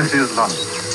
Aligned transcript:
This 0.00 0.14
is 0.14 0.32
London. 0.32 0.89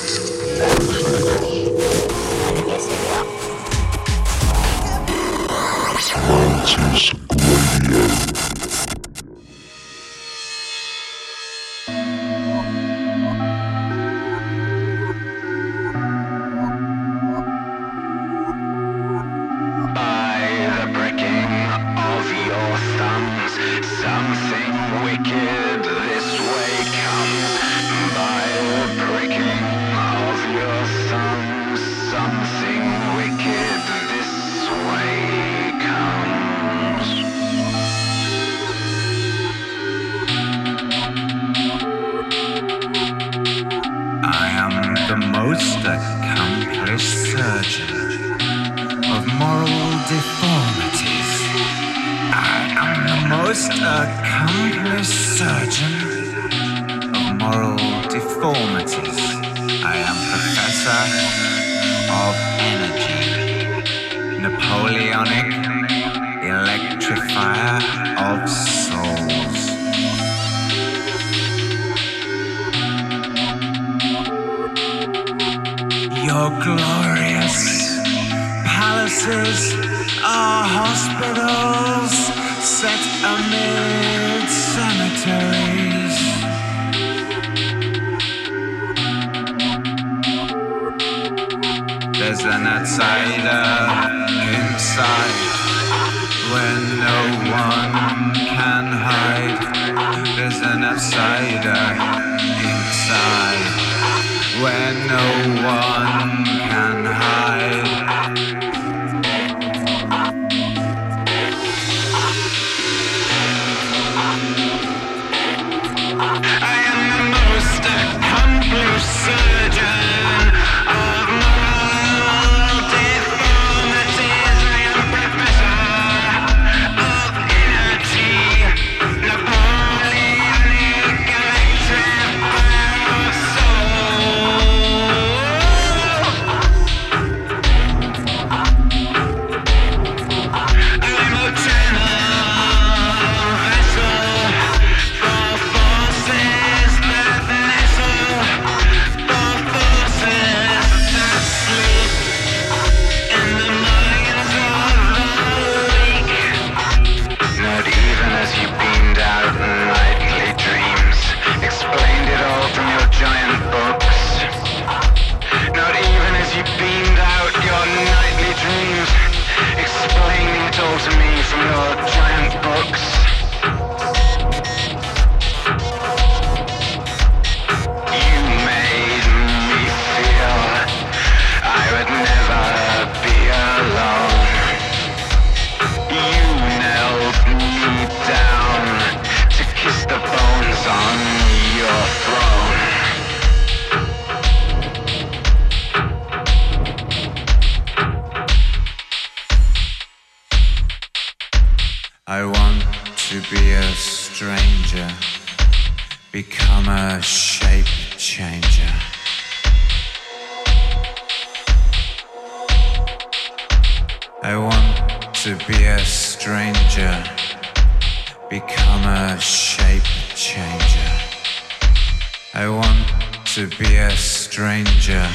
be 223.87 223.97
a 223.97 224.11
stranger. 224.11 225.27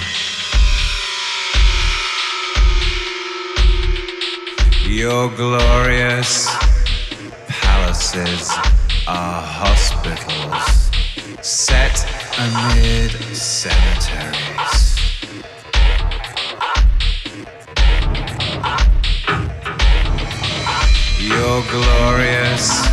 Your 4.87 5.29
glorious 5.37 6.49
palaces 7.49 8.51
are 9.07 9.43
hospitals 9.43 10.91
set 11.45 12.05
amid 12.39 13.11
cemeteries. 13.35 14.97
Your 21.21 21.63
glorious 21.71 22.90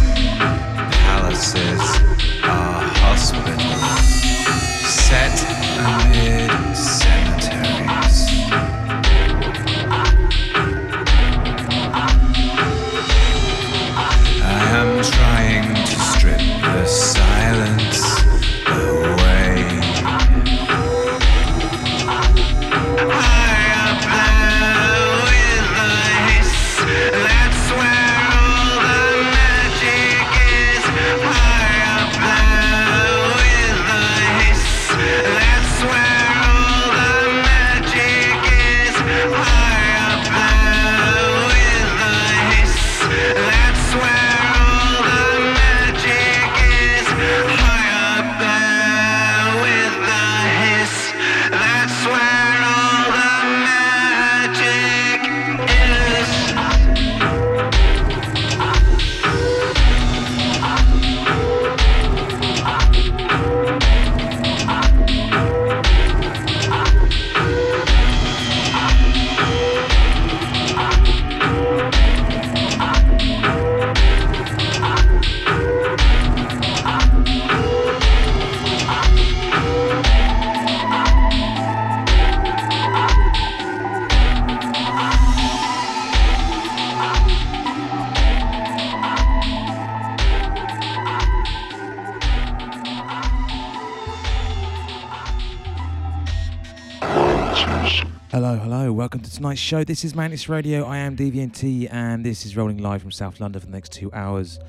tonight's 99.37 99.61
show. 99.61 99.83
This 99.83 100.03
is 100.03 100.15
Mantis 100.15 100.49
Radio. 100.49 100.83
I 100.83 100.97
am 100.97 101.15
DVNT, 101.15 101.89
and 101.91 102.25
this 102.25 102.43
is 102.43 102.57
rolling 102.57 102.79
live 102.79 103.03
from 103.03 103.11
South 103.11 103.39
London 103.39 103.59
for 103.59 103.67
the 103.67 103.71
next 103.71 103.91
two 103.91 104.11
hours. 104.11 104.59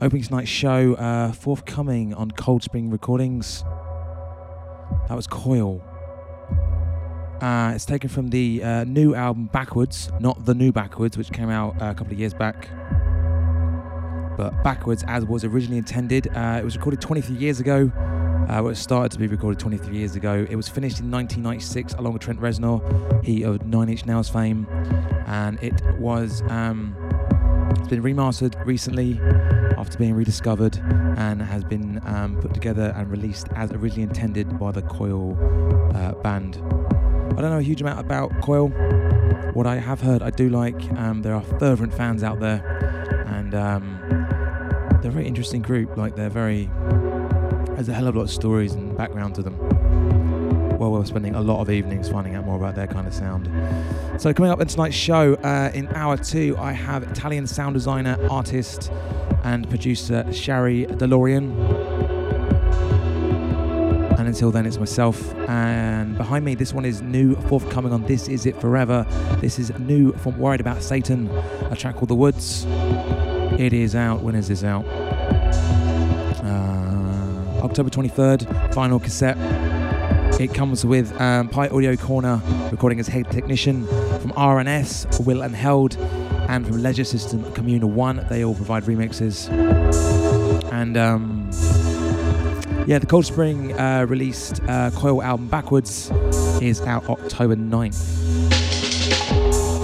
Opening 0.00 0.22
tonight's 0.22 0.48
show, 0.48 0.94
uh, 0.94 1.32
forthcoming 1.32 2.14
on 2.14 2.30
Cold 2.30 2.62
Spring 2.62 2.88
Recordings. 2.88 3.64
That 5.08 5.16
was 5.16 5.26
Coil. 5.26 5.82
Uh, 7.40 7.72
it's 7.74 7.84
taken 7.84 8.08
from 8.08 8.30
the 8.30 8.62
uh, 8.62 8.84
new 8.84 9.12
album 9.16 9.46
Backwards, 9.52 10.08
not 10.20 10.44
the 10.44 10.54
new 10.54 10.70
Backwards, 10.70 11.18
which 11.18 11.32
came 11.32 11.50
out 11.50 11.82
uh, 11.82 11.86
a 11.86 11.94
couple 11.94 12.12
of 12.12 12.18
years 12.20 12.32
back, 12.32 12.68
but 14.36 14.62
Backwards 14.62 15.02
as 15.08 15.24
was 15.24 15.42
originally 15.42 15.78
intended. 15.78 16.28
Uh, 16.28 16.60
it 16.60 16.64
was 16.64 16.76
recorded 16.76 17.00
23 17.00 17.34
years 17.34 17.58
ago. 17.58 17.90
Uh, 18.52 18.66
it 18.66 18.74
started 18.74 19.10
to 19.10 19.18
be 19.18 19.26
recorded 19.26 19.58
23 19.58 19.96
years 19.96 20.14
ago. 20.14 20.46
It 20.50 20.56
was 20.56 20.68
finished 20.68 21.00
in 21.00 21.10
1996 21.10 21.94
along 21.94 22.12
with 22.12 22.20
Trent 22.20 22.38
Reznor, 22.38 23.24
he 23.24 23.44
of 23.44 23.64
Nine 23.64 23.88
Inch 23.88 24.04
Nails 24.04 24.28
fame, 24.28 24.66
and 25.26 25.58
it 25.62 25.80
was 25.98 26.42
um, 26.50 26.94
it's 27.78 27.88
been 27.88 28.02
remastered 28.02 28.62
recently 28.66 29.18
after 29.78 29.96
being 29.96 30.12
rediscovered 30.12 30.76
and 31.16 31.40
has 31.40 31.64
been 31.64 32.02
um, 32.04 32.38
put 32.42 32.52
together 32.52 32.92
and 32.94 33.10
released 33.10 33.46
as 33.56 33.72
originally 33.72 34.02
intended 34.02 34.58
by 34.58 34.70
the 34.70 34.82
Coil 34.82 35.34
uh, 35.94 36.12
band. 36.20 36.56
I 36.56 37.40
don't 37.40 37.50
know 37.50 37.58
a 37.58 37.62
huge 37.62 37.80
amount 37.80 38.00
about 38.00 38.38
Coil. 38.42 38.68
What 39.54 39.66
I 39.66 39.76
have 39.76 40.02
heard, 40.02 40.22
I 40.22 40.28
do 40.28 40.50
like. 40.50 40.92
Um, 40.98 41.22
there 41.22 41.34
are 41.34 41.42
fervent 41.58 41.94
fans 41.94 42.22
out 42.22 42.40
there, 42.40 43.24
and 43.28 43.54
um, 43.54 43.98
they're 45.00 45.10
a 45.10 45.14
very 45.14 45.26
interesting 45.26 45.62
group. 45.62 45.96
Like 45.96 46.16
they're 46.16 46.28
very 46.28 46.70
there's 47.74 47.88
a 47.88 47.94
hell 47.94 48.06
of 48.06 48.14
a 48.14 48.18
lot 48.18 48.24
of 48.24 48.30
stories 48.30 48.72
and 48.74 48.96
background 48.96 49.34
to 49.36 49.42
them. 49.42 49.58
Well, 50.78 50.90
we're 50.90 51.04
spending 51.04 51.34
a 51.34 51.40
lot 51.40 51.60
of 51.60 51.70
evenings 51.70 52.08
finding 52.08 52.34
out 52.34 52.44
more 52.44 52.56
about 52.56 52.74
their 52.74 52.86
kind 52.86 53.06
of 53.06 53.14
sound. 53.14 53.50
So, 54.20 54.32
coming 54.34 54.50
up 54.50 54.60
in 54.60 54.66
tonight's 54.68 54.96
show, 54.96 55.34
uh, 55.34 55.70
in 55.72 55.88
hour 55.94 56.16
two, 56.16 56.56
I 56.58 56.72
have 56.72 57.04
Italian 57.04 57.46
sound 57.46 57.74
designer, 57.74 58.18
artist, 58.30 58.90
and 59.44 59.68
producer 59.68 60.30
Shari 60.32 60.86
DeLorean. 60.86 61.52
And 64.18 64.28
until 64.28 64.50
then, 64.50 64.66
it's 64.66 64.78
myself. 64.78 65.34
And 65.48 66.16
behind 66.16 66.44
me, 66.44 66.54
this 66.54 66.72
one 66.72 66.84
is 66.84 67.00
new, 67.00 67.36
forthcoming 67.42 67.92
on 67.92 68.02
This 68.04 68.28
Is 68.28 68.46
It 68.46 68.60
Forever. 68.60 69.06
This 69.40 69.58
is 69.58 69.76
new 69.78 70.12
from 70.12 70.38
Worried 70.38 70.60
About 70.60 70.82
Satan, 70.82 71.28
a 71.70 71.76
track 71.76 71.96
called 71.96 72.08
The 72.08 72.14
Woods. 72.14 72.66
It 73.58 73.72
is 73.72 73.94
out. 73.94 74.22
When 74.22 74.34
is 74.34 74.48
this 74.48 74.64
out? 74.64 74.84
October 77.62 77.90
23rd, 77.90 78.74
final 78.74 78.98
cassette. 78.98 79.38
It 80.40 80.52
comes 80.52 80.84
with 80.84 81.18
um, 81.20 81.48
Pi 81.48 81.68
Audio 81.68 81.94
Corner 81.96 82.42
recording 82.70 82.98
as 82.98 83.06
head 83.06 83.30
technician 83.30 83.86
from 83.86 84.32
RNS, 84.32 85.24
Will 85.24 85.42
and 85.42 85.54
Held, 85.54 85.96
and 86.48 86.66
from 86.66 86.82
Leisure 86.82 87.04
System 87.04 87.50
Communal 87.52 87.90
One. 87.90 88.26
They 88.28 88.44
all 88.44 88.54
provide 88.54 88.82
remixes. 88.84 89.48
And 90.72 90.96
um, 90.96 91.48
yeah, 92.86 92.98
the 92.98 93.06
Cold 93.06 93.26
Spring 93.26 93.78
uh, 93.78 94.06
released 94.08 94.60
uh, 94.66 94.90
Coil 94.90 95.22
album 95.22 95.46
Backwards 95.46 96.10
is 96.60 96.80
out 96.80 97.08
October 97.08 97.54
9th. 97.54 98.18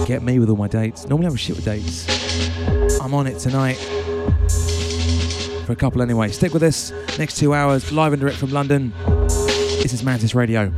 Get 0.05 0.23
me 0.23 0.39
with 0.39 0.49
all 0.49 0.57
my 0.57 0.67
dates. 0.67 1.07
Normally 1.07 1.27
I'm 1.27 1.35
shit 1.37 1.55
with 1.55 1.65
dates. 1.65 2.05
I'm 2.99 3.13
on 3.13 3.27
it 3.27 3.39
tonight. 3.39 3.77
For 5.69 5.73
a 5.73 5.75
couple 5.75 6.01
anyway. 6.01 6.29
Stick 6.29 6.51
with 6.51 6.63
us. 6.63 6.91
Next 7.19 7.37
two 7.37 7.53
hours, 7.53 7.91
live 7.91 8.11
and 8.11 8.19
direct 8.19 8.39
from 8.39 8.49
London. 8.49 8.91
This 9.27 9.93
is 9.93 10.03
Mantis 10.03 10.33
Radio. 10.33 10.73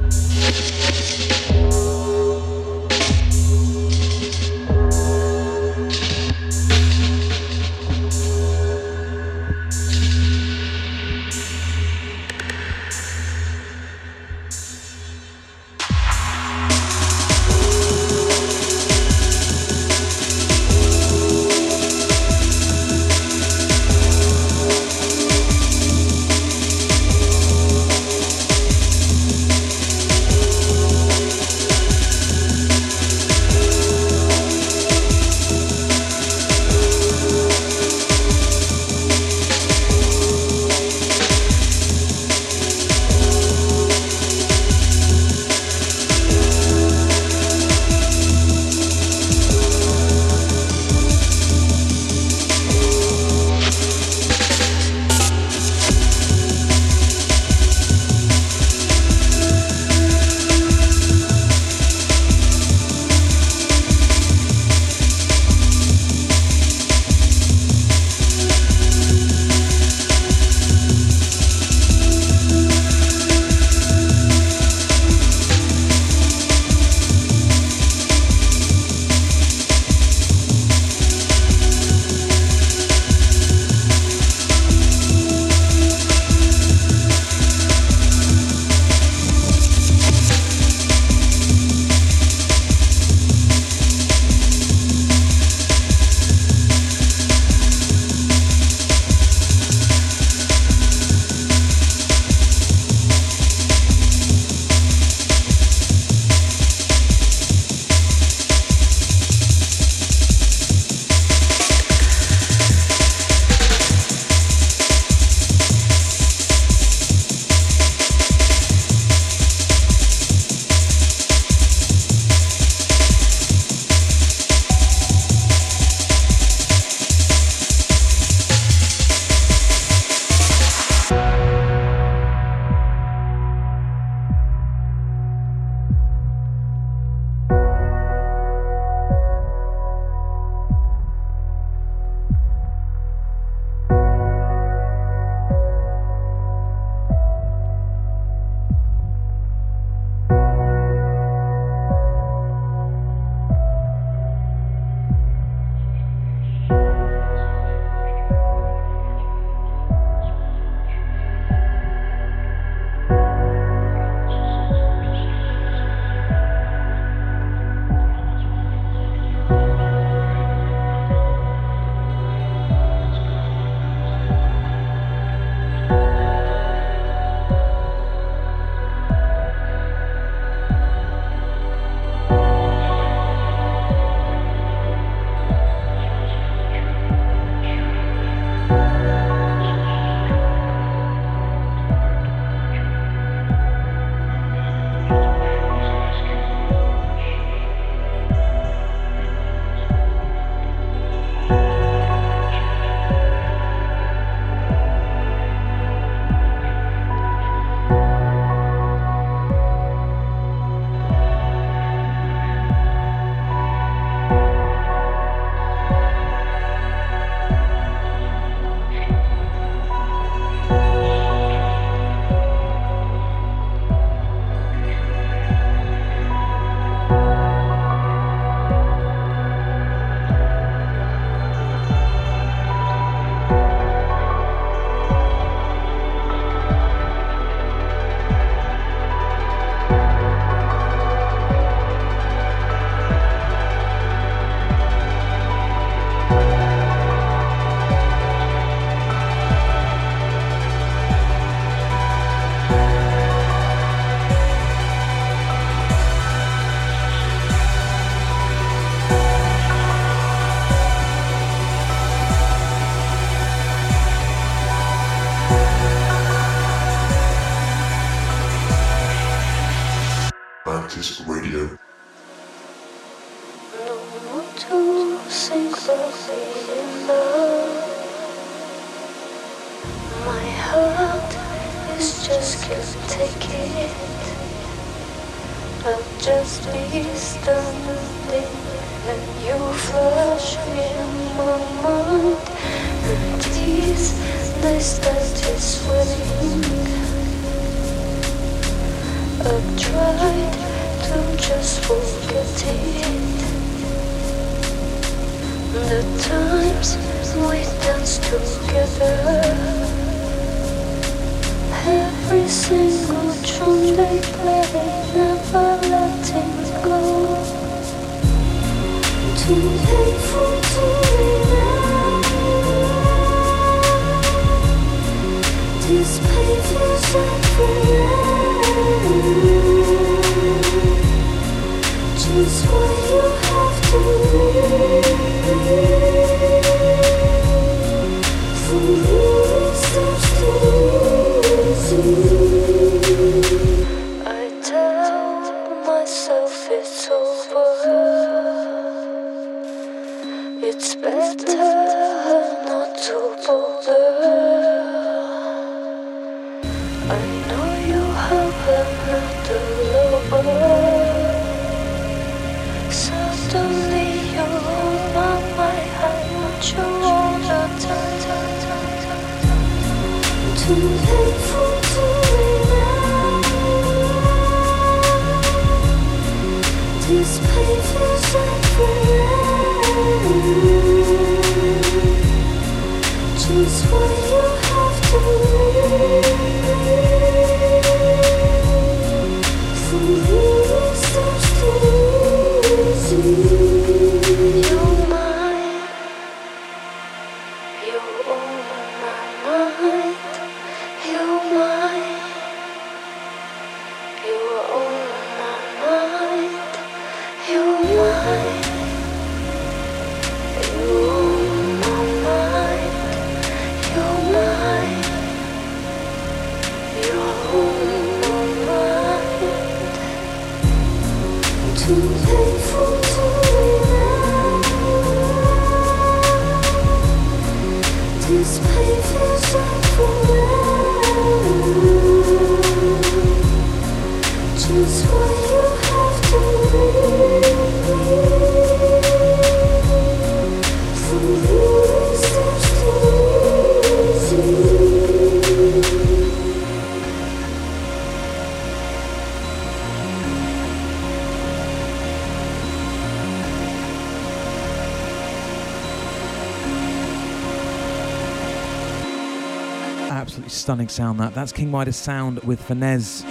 stunning 460.62 460.88
sound 460.88 461.20
that. 461.20 461.34
That's 461.34 461.52
King 461.52 461.72
Midas 461.72 461.98
Sound 461.98 462.40
with 462.44 462.62
Fennesz 462.66 463.31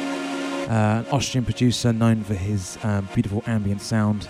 uh, 0.71 1.03
an 1.05 1.07
Austrian 1.11 1.45
producer 1.45 1.93
known 1.93 2.23
for 2.23 2.35
his 2.35 2.79
um, 2.85 3.09
beautiful 3.13 3.43
ambient 3.47 3.81
sound. 3.81 4.29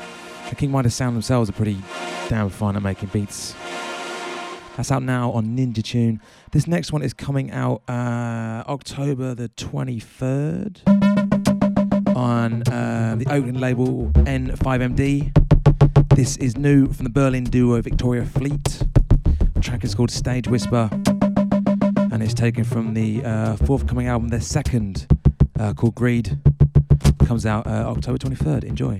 The 0.49 0.57
King 0.57 0.71
Midas 0.71 0.95
Sound 0.95 1.15
themselves 1.15 1.51
are 1.51 1.53
pretty 1.53 1.77
damn 2.29 2.49
fine 2.49 2.77
at 2.77 2.83
making 2.83 3.11
beats. 3.11 3.55
That's 4.77 4.91
out 4.91 5.03
now 5.03 5.33
on 5.33 5.55
Ninja 5.57 5.85
Tune. 5.85 6.19
This 6.53 6.67
next 6.67 6.93
one 6.93 7.03
is 7.03 7.13
coming 7.13 7.51
out 7.51 7.83
uh, 7.89 8.65
October 8.67 9.35
the 9.35 9.51
23rd 9.51 10.79
on 12.17 12.63
uh, 12.73 13.17
the 13.19 13.27
Oakland 13.31 13.61
label 13.61 14.11
N5MD. 14.15 15.37
This 16.17 16.39
is 16.39 16.57
new 16.57 16.91
from 16.91 17.05
the 17.05 17.11
Berlin 17.11 17.45
duo 17.45 17.83
Victoria 17.83 18.25
Fleet. 18.25 18.83
The 19.55 19.61
track 19.61 19.85
is 19.85 19.95
called 19.95 20.11
Stage 20.11 20.49
Whisper 20.49 20.89
and 20.91 22.23
it's 22.23 22.35
taken 22.35 22.65
from 22.65 22.95
the 22.95 23.23
uh, 23.25 23.57
forthcoming 23.57 24.07
album, 24.07 24.29
their 24.29 24.41
second 24.41 25.07
uh, 25.61 25.75
called 25.75 25.95
Greed. 25.95 26.39
Comes 27.27 27.47
out 27.47 27.67
uh, 27.67 27.93
October 27.95 28.19
23rd. 28.19 28.65
Enjoy. 28.65 28.99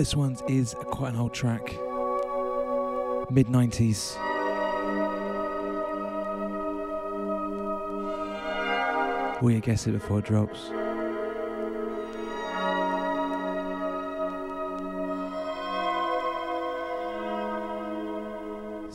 This 0.00 0.16
one 0.16 0.34
is 0.48 0.74
quite 0.86 1.12
an 1.12 1.20
old 1.20 1.34
track, 1.34 1.74
mid 3.30 3.48
90s. 3.48 4.16
Will 9.42 9.50
you 9.50 9.60
guess 9.60 9.86
it 9.86 9.92
before 9.92 10.20
it 10.20 10.24
drops? 10.24 10.68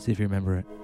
See 0.02 0.10
if 0.10 0.18
you 0.18 0.26
remember 0.26 0.56
it. 0.56 0.75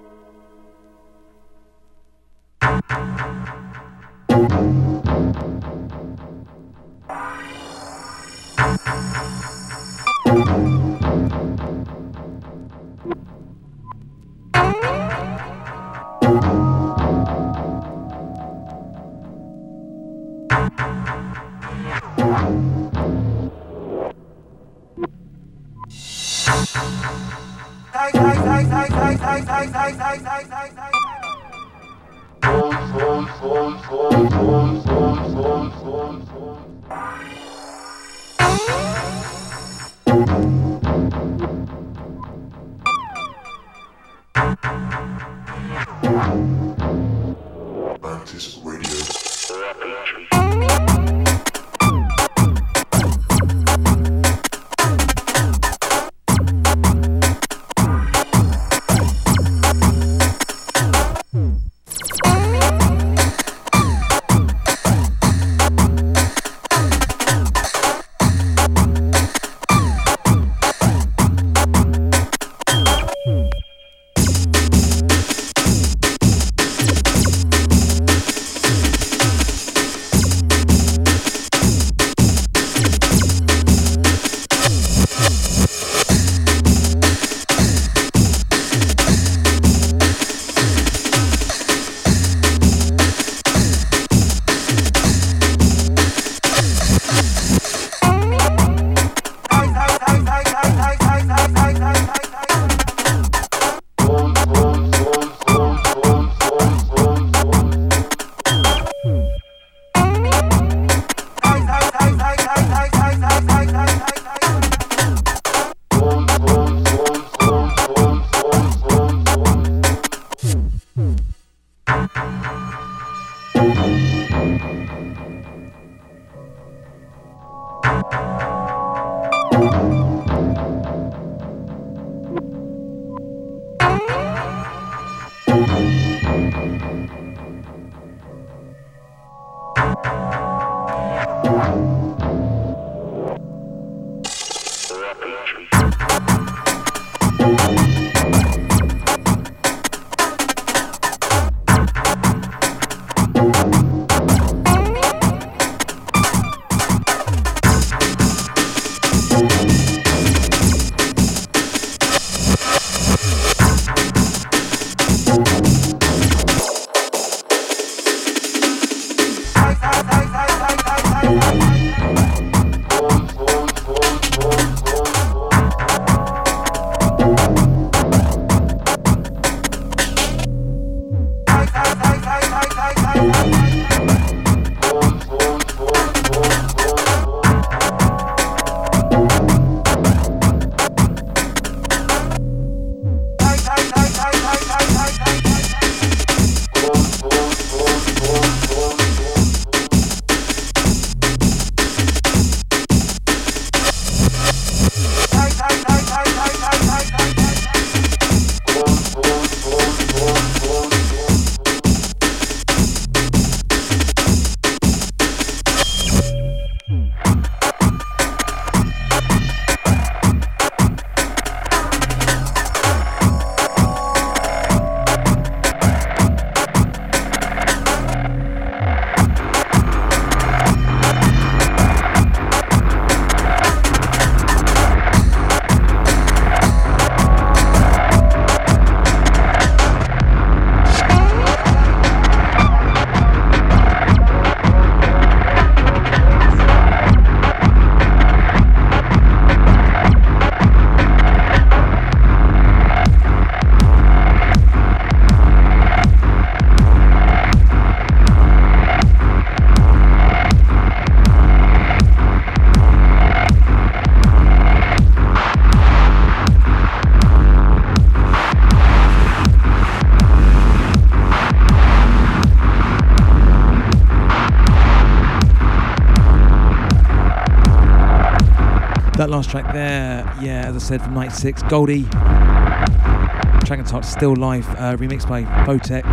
Last 279.43 279.51
track 279.51 279.73
there, 279.73 280.23
yeah, 280.41 280.65
as 280.65 280.75
I 280.75 280.79
said, 280.79 281.01
from 281.01 281.15
Night 281.15 281.33
6, 281.33 281.63
Goldie. 281.63 282.03
Track 282.03 283.71
and 283.71 283.79
entitled 283.79 284.05
Still 284.05 284.35
Life, 284.35 284.69
uh, 284.71 284.95
remixed 284.95 285.27
by 285.27 285.43
Photek. 285.65 286.03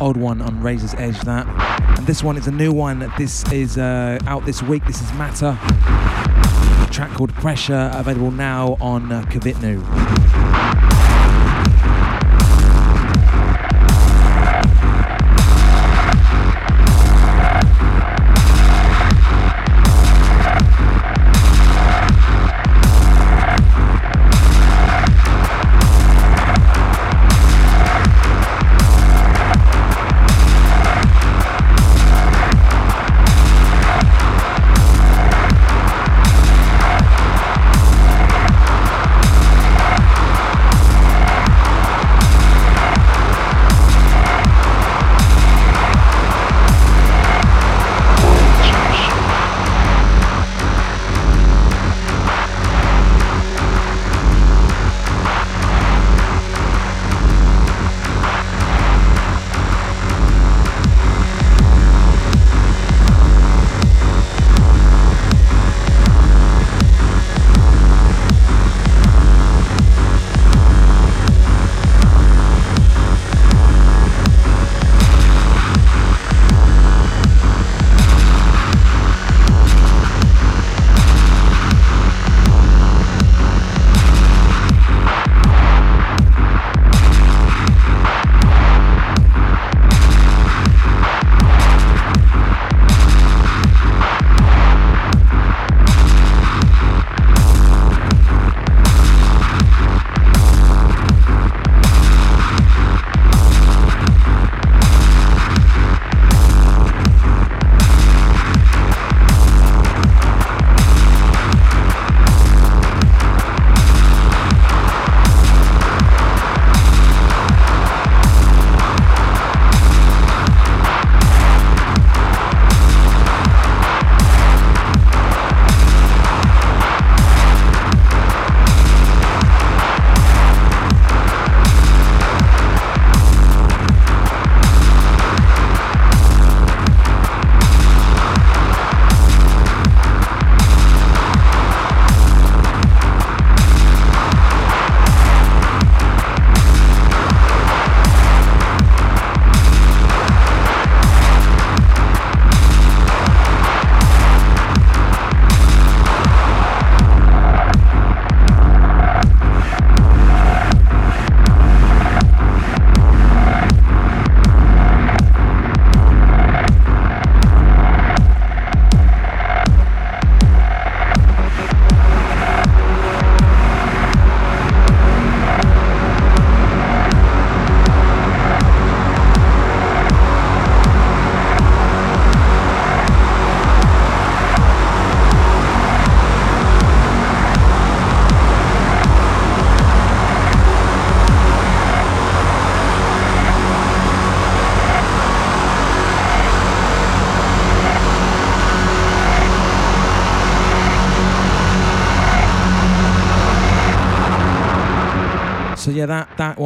Old 0.00 0.16
one 0.16 0.40
on 0.42 0.62
Razor's 0.62 0.94
Edge, 0.94 1.18
that. 1.22 1.46
And 1.98 2.06
this 2.06 2.22
one 2.22 2.36
is 2.36 2.46
a 2.46 2.52
new 2.52 2.72
one. 2.72 3.10
This 3.18 3.50
is 3.52 3.78
uh, 3.78 4.18
out 4.26 4.44
this 4.46 4.62
week. 4.62 4.84
This 4.86 5.00
is 5.02 5.12
Matter. 5.14 5.58
A 5.60 6.88
track 6.92 7.10
called 7.12 7.32
Pressure, 7.34 7.90
available 7.94 8.30
now 8.30 8.76
on 8.80 9.10
uh, 9.10 9.22
Kvitnu. 9.22 10.21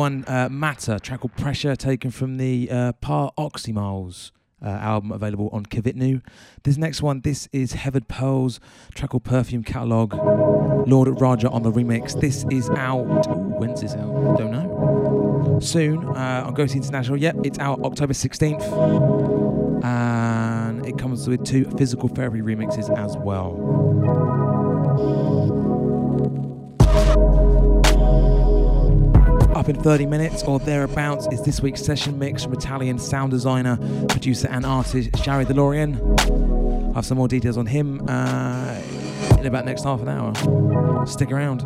One, 0.07 0.25
uh, 0.29 0.49
Matter, 0.49 1.01
track 1.01 1.23
called 1.23 1.35
Pressure, 1.35 1.75
taken 1.75 2.12
from 2.12 2.37
the 2.37 2.71
uh, 2.71 2.92
Par 2.92 3.33
Oxymoles 3.37 4.31
uh, 4.64 4.69
album 4.69 5.11
available 5.11 5.51
on 5.53 5.66
Kvitnu. 5.66 6.23
This 6.62 6.77
next 6.77 7.03
one, 7.03 7.23
this 7.23 7.49
is 7.51 7.73
Heathered 7.73 8.07
Pearls, 8.07 8.61
track 8.95 9.11
called 9.11 9.25
Perfume 9.25 9.64
Catalog, 9.64 10.14
Lord 10.87 11.21
Raja 11.21 11.51
on 11.51 11.64
the 11.64 11.73
remix. 11.73 12.21
This 12.21 12.47
is 12.53 12.71
out. 12.71 13.27
Ooh, 13.27 13.57
when's 13.59 13.81
this 13.81 13.95
out? 13.95 14.38
Don't 14.38 14.53
know. 14.53 15.59
Soon 15.61 16.05
uh, 16.05 16.45
on 16.47 16.55
Ghostly 16.55 16.77
International. 16.77 17.16
Yep, 17.16 17.38
it's 17.42 17.59
out 17.59 17.81
October 17.81 18.12
16th. 18.12 19.83
And 19.85 20.87
it 20.87 20.99
comes 20.99 21.27
with 21.27 21.45
two 21.45 21.64
physical 21.77 22.09
therapy 22.09 22.42
remixes 22.42 22.97
as 22.97 23.16
well. 23.16 23.57
Up 29.66 29.74
in 29.74 29.83
30 29.83 30.07
minutes 30.07 30.44
or 30.44 30.61
thereabouts 30.61 31.26
is 31.33 31.42
this 31.42 31.61
week's 31.61 31.83
session 31.83 32.20
mix 32.20 32.44
from 32.44 32.52
Italian 32.52 33.00
sound 33.00 33.33
designer, 33.33 33.76
producer, 34.09 34.46
and 34.46 34.64
artist 34.64 35.11
Shari 35.24 35.44
DeLorean. 35.44 36.92
I 36.92 36.94
have 36.94 37.05
some 37.05 37.18
more 37.18 37.26
details 37.26 37.59
on 37.59 37.66
him 37.66 38.00
uh, 38.09 38.81
in 39.40 39.44
about 39.44 39.64
next 39.64 39.83
half 39.83 40.00
an 40.02 40.09
hour. 40.09 41.05
Stick 41.05 41.33
around. 41.33 41.64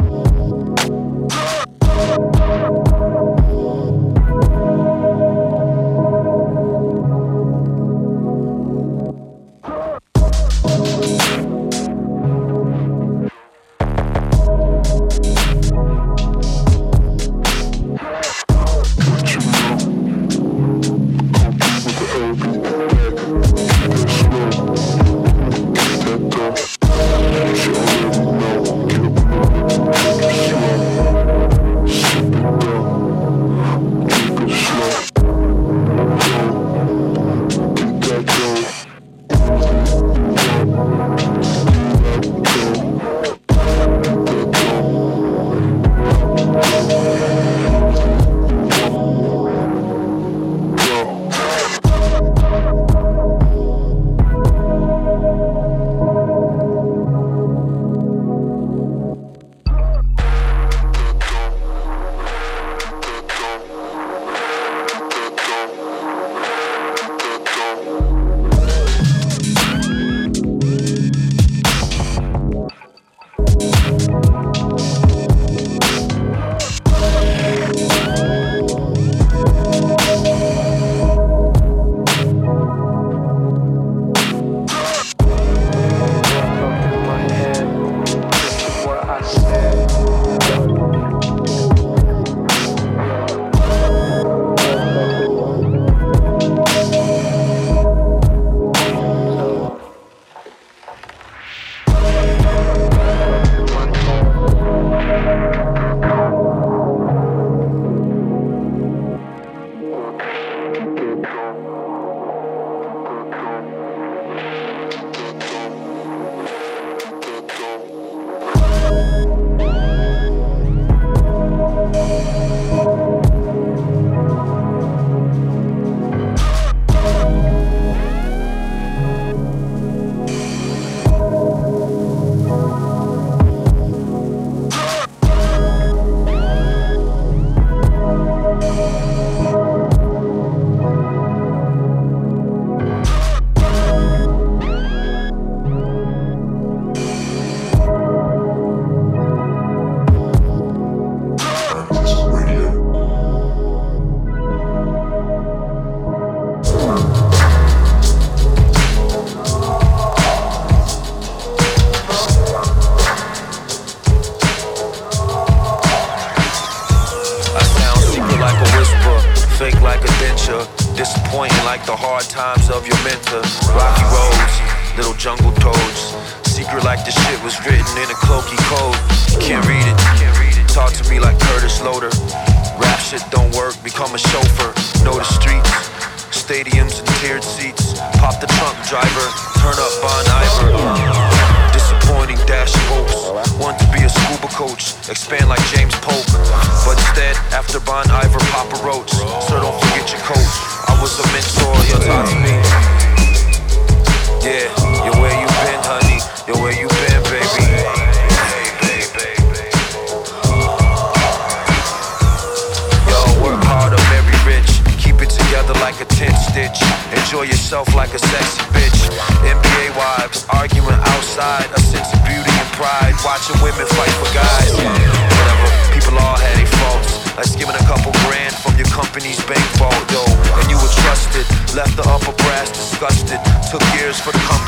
took 233.70 233.94
years 233.94 234.18
for 234.18 234.32
the 234.32 234.38
company. 234.38 234.59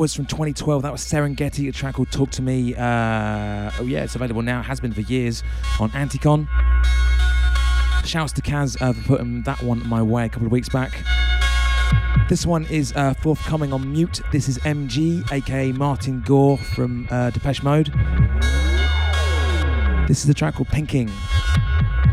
Was 0.00 0.14
from 0.14 0.24
2012. 0.24 0.80
That 0.80 0.92
was 0.92 1.02
Serengeti, 1.02 1.68
a 1.68 1.72
track 1.72 1.96
called 1.96 2.10
"Talk 2.10 2.30
to 2.30 2.40
Me." 2.40 2.74
Uh, 2.74 3.70
oh 3.78 3.84
yeah, 3.84 4.02
it's 4.02 4.14
available 4.14 4.40
now. 4.40 4.62
Has 4.62 4.80
been 4.80 4.94
for 4.94 5.02
years 5.02 5.42
on 5.78 5.90
Anticon. 5.90 6.48
Shouts 8.06 8.32
to 8.32 8.40
Kaz 8.40 8.80
uh, 8.80 8.94
for 8.94 9.02
putting 9.02 9.42
that 9.42 9.62
one 9.62 9.86
my 9.86 10.00
way 10.00 10.24
a 10.24 10.30
couple 10.30 10.46
of 10.46 10.52
weeks 10.52 10.70
back. 10.70 11.04
This 12.30 12.46
one 12.46 12.64
is 12.70 12.94
uh, 12.96 13.12
forthcoming 13.12 13.74
on 13.74 13.92
Mute. 13.92 14.22
This 14.32 14.48
is 14.48 14.56
MG, 14.60 15.30
aka 15.30 15.70
Martin 15.72 16.22
Gore 16.22 16.56
from 16.56 17.06
uh, 17.10 17.28
Depeche 17.28 17.62
Mode. 17.62 17.92
This 20.08 20.20
is 20.20 20.26
the 20.26 20.34
track 20.34 20.54
called 20.54 20.68
Pinking. 20.68 21.10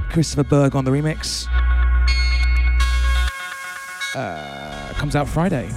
Christoffer 0.10 0.50
Berg 0.50 0.76
on 0.76 0.84
the 0.84 0.92
remix. 0.92 1.48
Uh, 4.14 4.94
comes 4.96 5.16
out 5.16 5.30
Friday. 5.30 5.70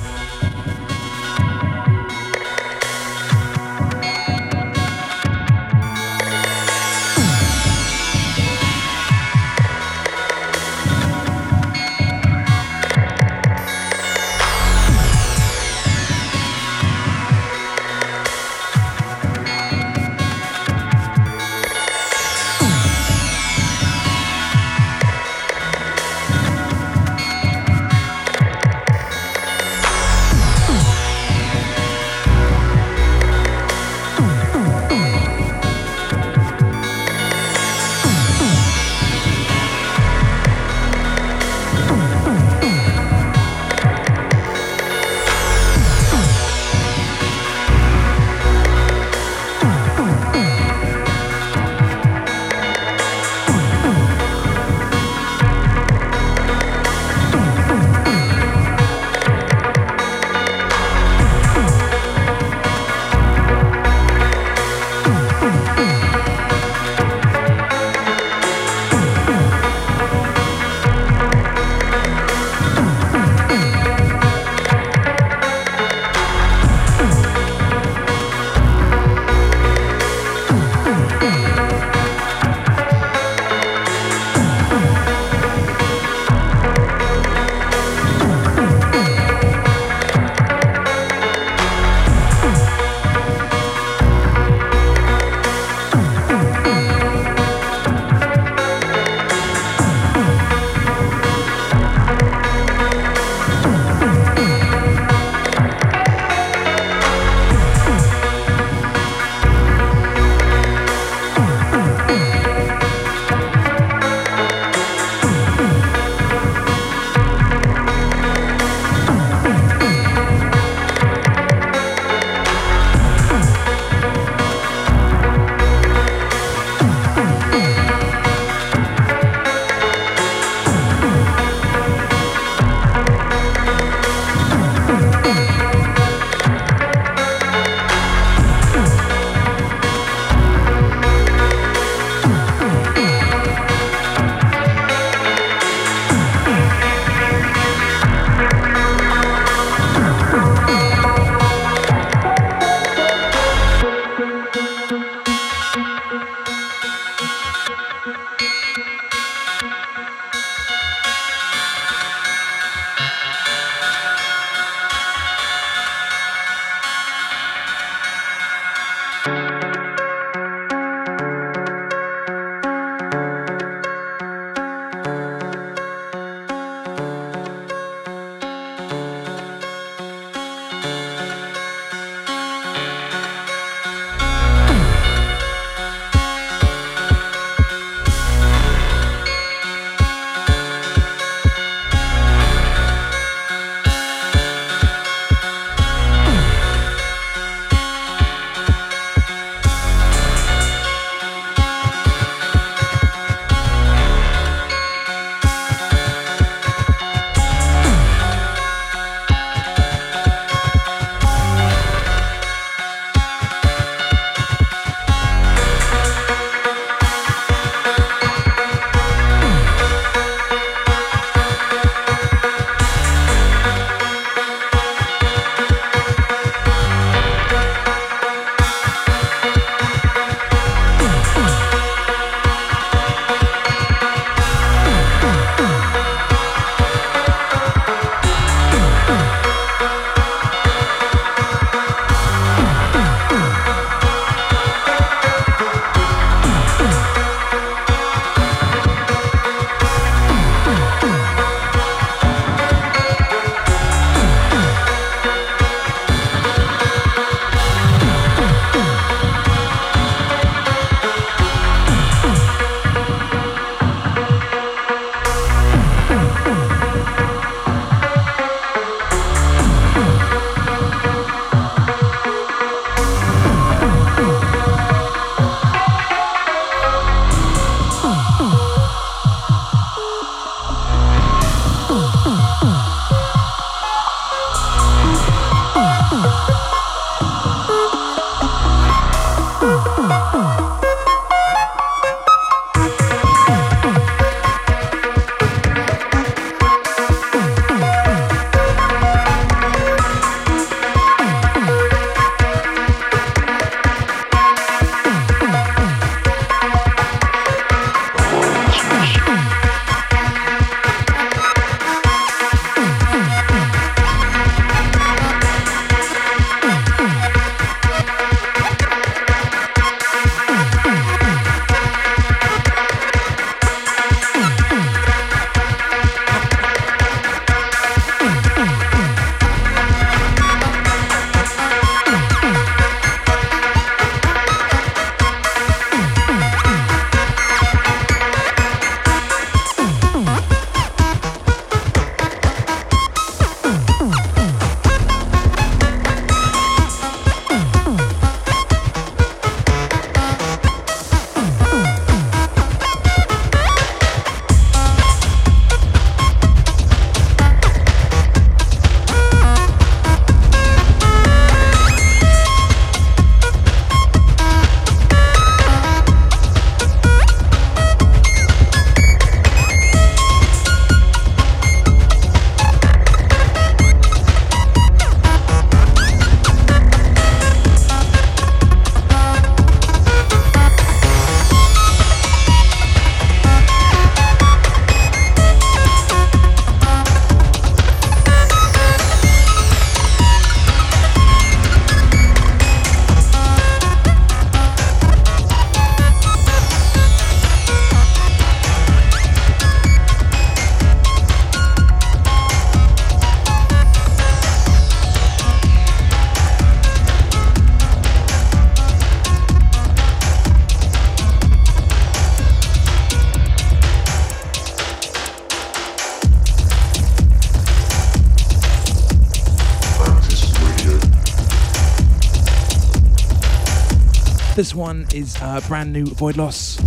One 424.80 425.06
is 425.14 425.36
uh, 425.42 425.60
brand 425.68 425.92
new 425.92 426.06
Void 426.06 426.38
Loss. 426.38 426.78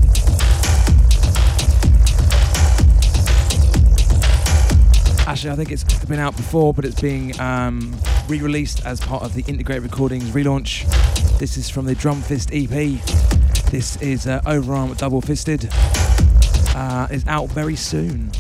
Actually, 5.27 5.51
I 5.51 5.55
think 5.55 5.71
it's 5.71 5.83
been 6.05 6.19
out 6.19 6.35
before, 6.35 6.73
but 6.73 6.85
it's 6.85 6.99
being 6.99 7.39
um, 7.39 7.95
re-released 8.27 8.83
as 8.83 8.99
part 8.99 9.21
of 9.21 9.35
the 9.35 9.43
Integrate 9.47 9.83
Recordings 9.83 10.31
relaunch. 10.31 10.89
This 11.37 11.55
is 11.55 11.69
from 11.69 11.85
the 11.85 11.93
Drum 11.93 12.23
Fist 12.23 12.49
EP. 12.51 12.69
This 13.69 14.01
is 14.01 14.25
uh, 14.25 14.41
Overarm 14.41 14.97
Double 14.97 15.21
Fisted. 15.21 15.69
Uh, 16.75 17.07
is 17.11 17.23
out 17.27 17.49
very 17.49 17.75
soon. 17.75 18.31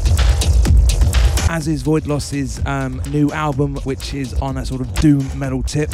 As 1.47 1.67
is 1.67 1.83
Void 1.83 2.07
Loss's 2.07 2.59
um, 2.65 3.03
new 3.11 3.31
album, 3.31 3.75
which 3.83 4.15
is 4.15 4.33
on 4.41 4.57
a 4.57 4.65
sort 4.65 4.81
of 4.81 4.91
doom 4.95 5.29
metal 5.37 5.61
tip. 5.61 5.91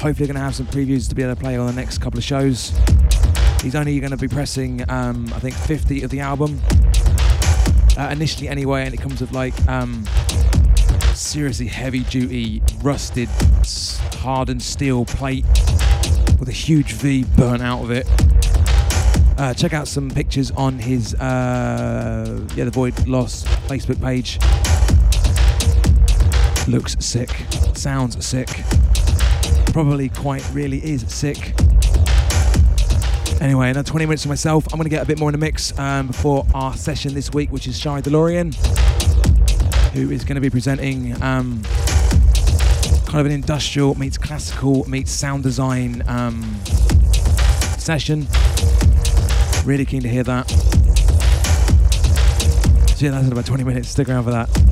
Hopefully, 0.00 0.28
going 0.28 0.34
to 0.36 0.40
have 0.40 0.54
some 0.54 0.66
previews 0.66 1.08
to 1.08 1.14
be 1.14 1.22
able 1.22 1.34
to 1.34 1.40
play 1.40 1.56
on 1.56 1.66
the 1.66 1.72
next 1.72 1.98
couple 1.98 2.18
of 2.18 2.24
shows. 2.24 2.72
He's 3.62 3.74
only 3.74 3.98
going 3.98 4.12
to 4.12 4.16
be 4.16 4.28
pressing, 4.28 4.88
um, 4.88 5.26
I 5.34 5.40
think, 5.40 5.56
50 5.56 6.02
of 6.04 6.10
the 6.10 6.20
album. 6.20 6.60
Uh, 7.96 8.08
initially, 8.12 8.48
anyway, 8.48 8.84
and 8.84 8.94
it 8.94 9.00
comes 9.00 9.20
with 9.20 9.32
like 9.32 9.54
um, 9.68 10.06
seriously 11.14 11.66
heavy 11.66 12.04
duty, 12.04 12.62
rusted, 12.80 13.28
hardened 14.18 14.62
steel 14.62 15.04
plate 15.04 15.44
with 16.38 16.48
a 16.48 16.52
huge 16.52 16.92
V 16.92 17.24
burnt 17.36 17.60
out 17.60 17.82
of 17.82 17.90
it. 17.90 18.06
Uh, 19.36 19.52
check 19.54 19.72
out 19.72 19.88
some 19.88 20.10
pictures 20.10 20.52
on 20.52 20.78
his 20.78 21.14
uh, 21.14 22.40
yeah 22.54 22.64
the 22.64 22.70
Void 22.70 23.08
Loss 23.08 23.44
Facebook 23.66 24.00
page. 24.00 24.38
Looks 26.68 26.96
sick, 27.04 27.30
sounds 27.74 28.24
sick, 28.24 28.48
probably 29.84 30.08
quite 30.08 30.42
really 30.52 30.78
is 30.78 31.04
sick. 31.06 31.54
Anyway, 33.40 33.70
another 33.70 33.88
20 33.88 34.06
minutes 34.06 34.22
to 34.24 34.28
myself. 34.28 34.66
I'm 34.72 34.76
going 34.76 34.86
to 34.86 34.90
get 34.90 35.04
a 35.04 35.06
bit 35.06 35.20
more 35.20 35.28
in 35.28 35.34
the 35.34 35.38
mix 35.38 35.78
um, 35.78 36.08
before 36.08 36.44
our 36.52 36.74
session 36.74 37.14
this 37.14 37.30
week, 37.30 37.52
which 37.52 37.68
is 37.68 37.78
Shai 37.78 38.00
DeLorean, 38.00 38.56
who 39.92 40.10
is 40.10 40.24
going 40.24 40.34
to 40.34 40.40
be 40.40 40.50
presenting 40.50 41.12
um, 41.22 41.62
kind 43.06 43.20
of 43.20 43.26
an 43.26 43.30
industrial 43.30 43.94
meets 43.94 44.18
classical 44.18 44.84
meets 44.88 45.12
sound 45.12 45.44
design 45.44 46.02
um, 46.08 46.42
session. 47.78 48.26
Really 49.64 49.84
keen 49.84 50.02
to 50.02 50.08
hear 50.08 50.24
that. 50.24 50.50
So 52.96 53.04
yeah, 53.04 53.12
that's 53.12 53.26
in 53.26 53.30
about 53.30 53.46
20 53.46 53.62
minutes. 53.62 53.90
Stick 53.90 54.08
around 54.08 54.24
for 54.24 54.32
that. 54.32 54.67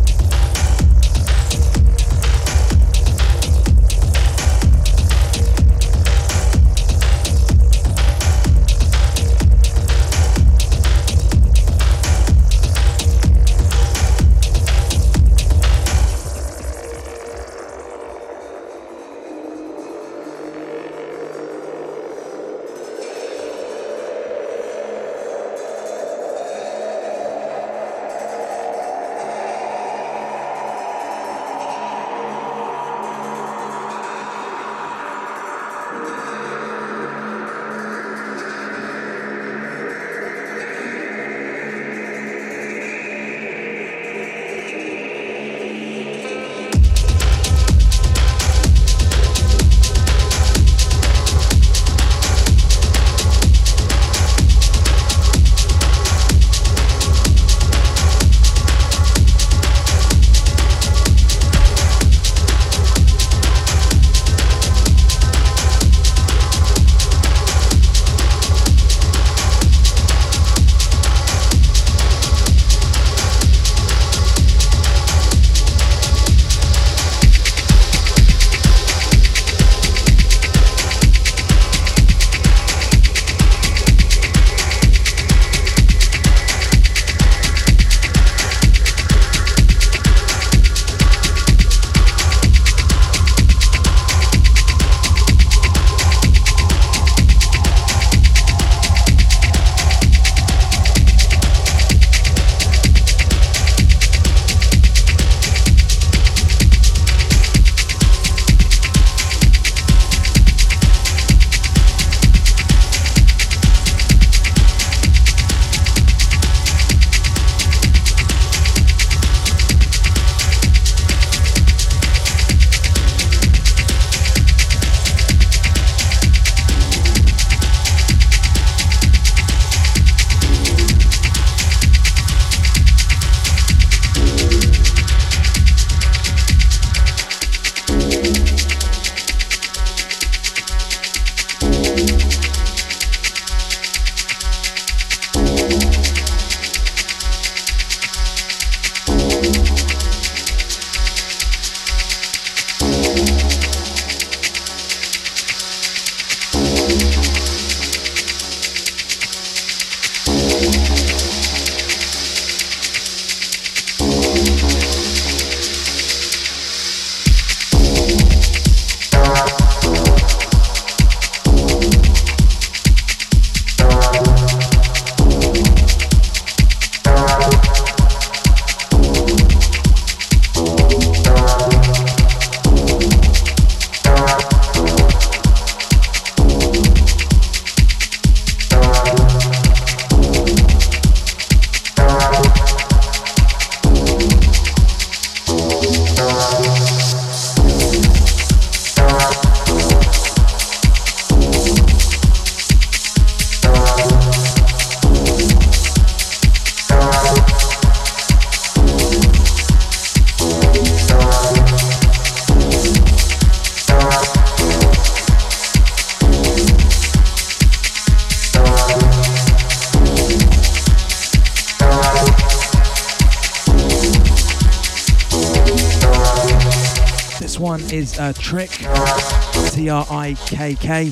Trikk, 228.46 229.74
T 229.74 229.88
R 229.88 230.06
I 230.08 230.34
K 230.46 230.76
K. 230.76 231.10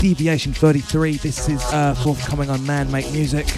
Deviation 0.00 0.52
33. 0.52 1.16
This 1.16 1.48
is 1.48 1.60
uh, 1.72 1.94
forthcoming 2.04 2.48
on 2.50 2.64
Man 2.64 2.88
Make 2.92 3.10
Music. 3.10 3.48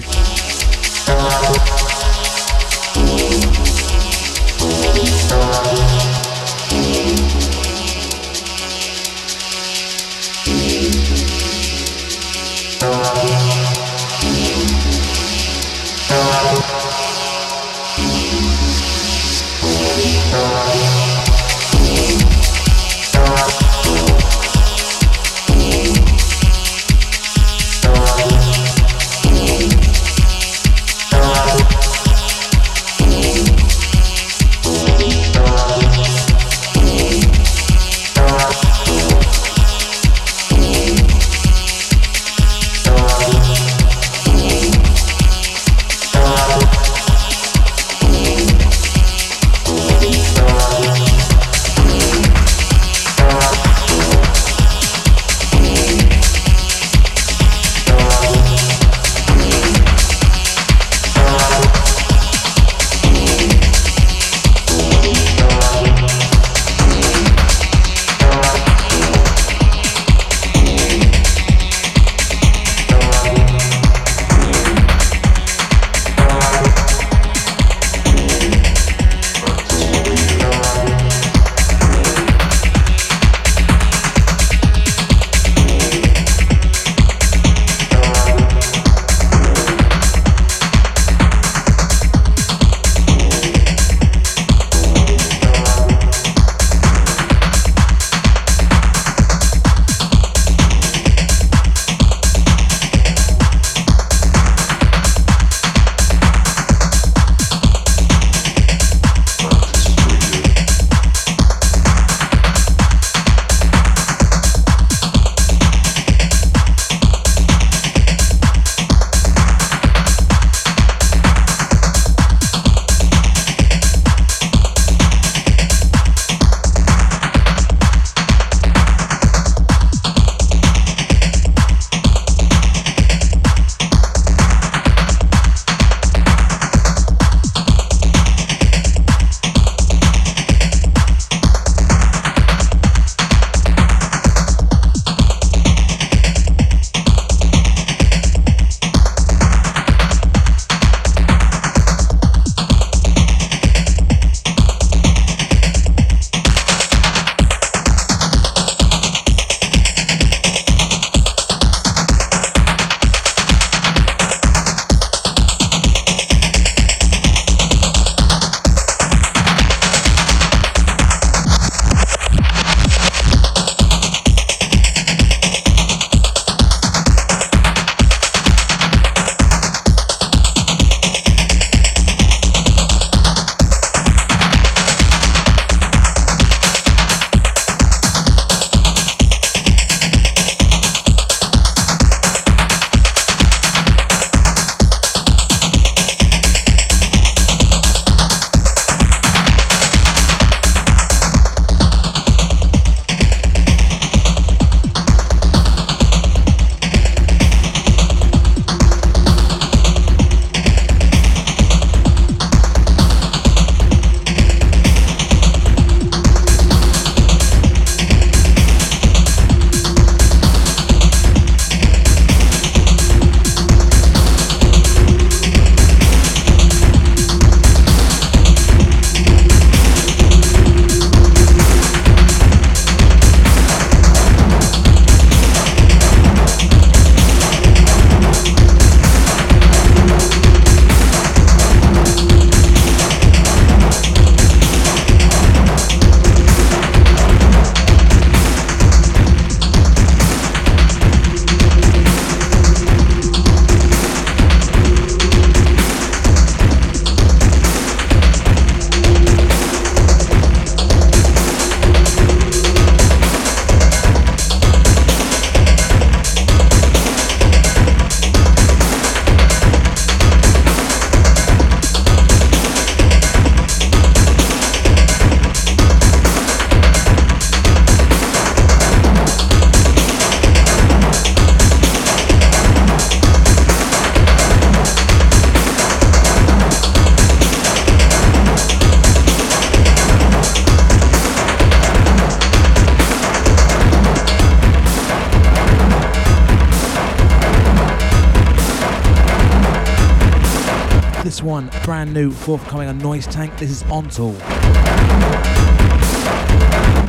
Brand 302.03 302.15
new, 302.15 302.33
forthcoming 302.33 302.89
on 302.89 302.99
Noise 302.99 303.29
Tank. 303.29 303.57
This 303.59 303.71
is 303.71 303.85
Ontal. 303.85 304.33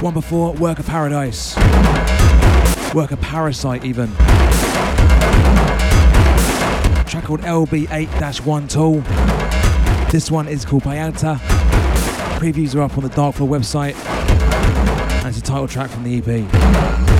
One 0.03 0.13
before, 0.13 0.53
Work 0.53 0.77
of 0.77 0.85
Paradise. 0.85 1.57
Worker 2.93 3.15
Parasite, 3.15 3.83
even. 3.85 4.13
track 7.07 7.23
called 7.23 7.41
LB8-1 7.41 8.69
Tool. 8.69 9.01
This 10.11 10.29
one 10.29 10.47
is 10.47 10.63
called 10.63 10.83
Bayanta. 10.83 11.37
Previews 12.37 12.75
are 12.75 12.81
up 12.81 12.95
on 12.95 13.03
the 13.03 13.09
Dark 13.09 13.33
Floor 13.33 13.49
website. 13.49 13.95
And 15.15 15.27
it's 15.27 15.39
a 15.39 15.41
title 15.41 15.67
track 15.67 15.89
from 15.89 16.03
the 16.03 16.19
EP. 16.19 17.12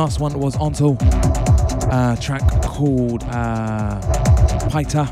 Last 0.00 0.18
one 0.18 0.32
was 0.40 0.56
Ontal, 0.56 0.96
uh, 1.92 2.16
track 2.16 2.40
called 2.62 3.22
uh, 3.24 4.00
Paita. 4.70 5.06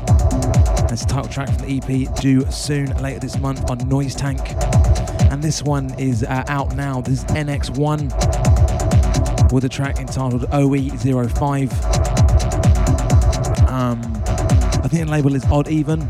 It's 0.91 1.03
a 1.03 1.05
title 1.05 1.29
track 1.29 1.47
from 1.47 1.67
the 1.67 1.77
EP 1.77 2.11
due 2.15 2.43
soon 2.49 2.87
later 2.97 3.19
this 3.19 3.37
month 3.37 3.69
on 3.69 3.77
Noise 3.87 4.15
Tank. 4.15 4.39
And 5.31 5.43
this 5.43 5.61
one 5.61 5.93
is 5.99 6.23
uh, 6.23 6.43
out 6.47 6.75
now. 6.75 7.01
This 7.01 7.19
is 7.19 7.25
NX1 7.25 8.01
with 9.53 9.63
a 9.63 9.69
track 9.69 9.99
entitled 9.99 10.49
OE05. 10.49 11.71
Um, 13.69 14.01
I 14.83 14.87
think 14.87 15.05
the 15.05 15.11
label 15.11 15.35
is 15.35 15.45
Odd 15.51 15.67
Even. 15.67 16.09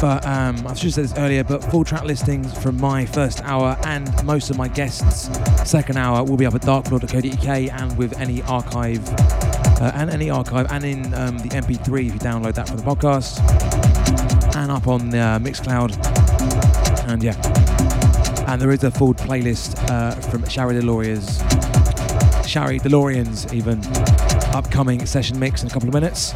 But 0.00 0.24
um, 0.26 0.64
I 0.64 0.74
should 0.74 0.84
have 0.84 0.92
said 0.94 1.04
this 1.04 1.14
earlier, 1.18 1.42
but 1.42 1.64
full 1.64 1.82
track 1.82 2.04
listings 2.04 2.56
from 2.62 2.80
my 2.80 3.04
first 3.04 3.42
hour 3.42 3.76
and 3.84 4.08
most 4.24 4.48
of 4.48 4.56
my 4.56 4.68
guests' 4.68 5.28
second 5.68 5.96
hour 5.96 6.22
will 6.22 6.36
be 6.36 6.46
up 6.46 6.54
at 6.54 6.62
darkfloor.co.uk 6.62 7.48
and 7.48 7.98
with 7.98 8.16
any 8.20 8.40
archive, 8.42 9.02
uh, 9.80 9.90
and 9.94 10.08
any 10.10 10.30
archive, 10.30 10.70
and 10.70 10.84
in 10.84 11.12
um, 11.14 11.38
the 11.38 11.48
MP3 11.48 12.06
if 12.06 12.12
you 12.12 12.20
download 12.20 12.54
that 12.54 12.68
from 12.68 12.76
the 12.76 12.82
podcast, 12.84 13.40
and 14.54 14.70
up 14.70 14.86
on 14.86 15.10
the 15.10 15.18
uh, 15.18 15.38
Mixcloud. 15.40 15.96
And 17.08 17.20
yeah, 17.20 17.34
and 18.46 18.62
there 18.62 18.70
is 18.70 18.84
a 18.84 18.92
full 18.92 19.14
playlist 19.14 19.76
uh, 19.90 20.12
from 20.30 20.48
Shari 20.48 20.76
DeLoreans, 20.76 22.46
Shari 22.46 22.78
DeLoreans 22.78 23.52
even, 23.52 23.82
upcoming 24.54 25.04
session 25.06 25.38
mix 25.40 25.62
in 25.62 25.68
a 25.68 25.72
couple 25.72 25.88
of 25.88 25.94
minutes 25.94 26.32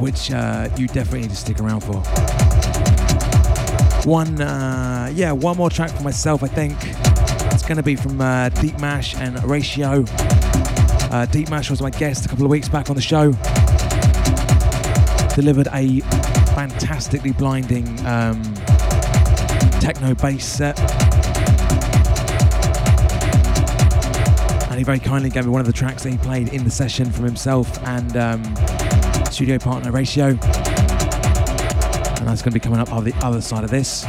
which 0.00 0.30
uh, 0.30 0.68
you 0.76 0.86
definitely 0.86 1.20
need 1.20 1.30
to 1.30 1.36
stick 1.36 1.60
around 1.60 1.80
for. 1.80 2.00
One, 4.08 4.40
uh, 4.40 5.10
yeah, 5.14 5.30
one 5.30 5.58
more 5.58 5.68
track 5.68 5.90
for 5.90 6.02
myself, 6.02 6.42
I 6.42 6.48
think. 6.48 6.76
It's 7.52 7.62
going 7.62 7.76
to 7.76 7.82
be 7.82 7.96
from 7.96 8.20
uh, 8.20 8.48
Deep 8.48 8.78
Mash 8.78 9.14
and 9.16 9.42
Ratio. 9.44 10.04
Uh, 11.10 11.26
Deep 11.26 11.50
Mash 11.50 11.68
was 11.68 11.82
my 11.82 11.90
guest 11.90 12.24
a 12.24 12.28
couple 12.28 12.44
of 12.44 12.50
weeks 12.50 12.68
back 12.68 12.88
on 12.88 12.96
the 12.96 13.02
show. 13.02 13.32
Delivered 15.34 15.68
a 15.74 16.00
fantastically 16.54 17.32
blinding 17.32 17.86
um, 18.06 18.42
techno 19.80 20.14
bass 20.14 20.46
set. 20.46 20.78
And 24.70 24.78
he 24.78 24.84
very 24.84 24.98
kindly 24.98 25.30
gave 25.30 25.44
me 25.44 25.50
one 25.50 25.60
of 25.60 25.66
the 25.66 25.72
tracks 25.72 26.04
that 26.04 26.10
he 26.10 26.18
played 26.18 26.54
in 26.54 26.64
the 26.64 26.70
session 26.70 27.10
from 27.10 27.24
himself 27.24 27.82
and 27.86 28.16
um, 28.16 28.42
studio 29.30 29.58
partner 29.58 29.90
ratio. 29.90 30.28
And 30.28 30.38
that's 32.28 32.42
going 32.42 32.52
to 32.52 32.54
be 32.54 32.60
coming 32.60 32.80
up 32.80 32.92
on 32.92 33.04
the 33.04 33.14
other 33.22 33.40
side 33.40 33.64
of 33.64 33.70
this. 33.70 34.02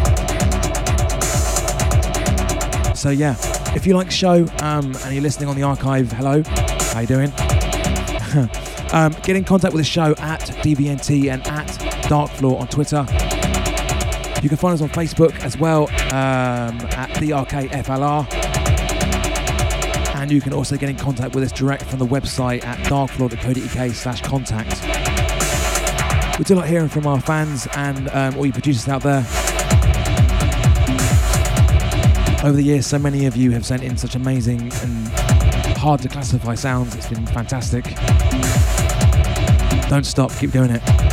So 2.99 3.09
yeah, 3.09 3.35
if 3.75 3.85
you 3.87 3.95
like 3.95 4.07
the 4.07 4.13
show 4.13 4.45
um, 4.61 4.95
and 5.03 5.13
you're 5.13 5.23
listening 5.23 5.49
on 5.49 5.55
the 5.55 5.63
archive, 5.63 6.11
hello, 6.11 6.43
how 6.43 6.99
you 6.99 7.07
doing? 7.07 7.31
Um, 8.93 9.15
get 9.23 9.37
in 9.37 9.45
contact 9.45 9.73
with 9.73 9.79
the 9.79 9.89
show 9.89 10.13
at 10.17 10.41
DVNT 10.41 11.31
and 11.31 11.47
at 11.47 11.67
Darkfloor 12.09 12.59
on 12.59 12.67
Twitter. 12.67 13.05
You 14.43 14.49
can 14.49 14.57
find 14.57 14.73
us 14.73 14.81
on 14.81 14.89
Facebook 14.89 15.39
as 15.39 15.57
well 15.57 15.83
um, 16.13 16.75
at 16.91 17.09
DRKFLR. 17.11 18.27
And 20.15 20.29
you 20.29 20.41
can 20.41 20.51
also 20.51 20.75
get 20.75 20.89
in 20.89 20.97
contact 20.97 21.33
with 21.33 21.45
us 21.45 21.53
direct 21.53 21.83
from 21.83 21.99
the 21.99 22.05
website 22.05 22.65
at 22.65 22.77
darkfloor.co.uk 22.79 23.91
slash 23.91 24.21
contact. 24.23 25.00
We 26.41 26.45
do 26.45 26.55
like 26.55 26.69
hearing 26.69 26.89
from 26.89 27.05
our 27.05 27.21
fans 27.21 27.67
and 27.75 28.09
um, 28.09 28.35
all 28.35 28.47
you 28.47 28.51
producers 28.51 28.87
out 28.87 29.03
there. 29.03 29.19
Over 32.43 32.53
the 32.53 32.63
years, 32.63 32.87
so 32.87 32.97
many 32.97 33.27
of 33.27 33.37
you 33.37 33.51
have 33.51 33.63
sent 33.63 33.83
in 33.83 33.95
such 33.95 34.15
amazing 34.15 34.59
and 34.59 35.07
hard 35.77 36.01
to 36.01 36.09
classify 36.09 36.55
sounds. 36.55 36.95
It's 36.95 37.07
been 37.07 37.27
fantastic. 37.27 37.85
Don't 39.87 40.03
stop, 40.03 40.31
keep 40.39 40.51
doing 40.51 40.71
it. 40.71 41.10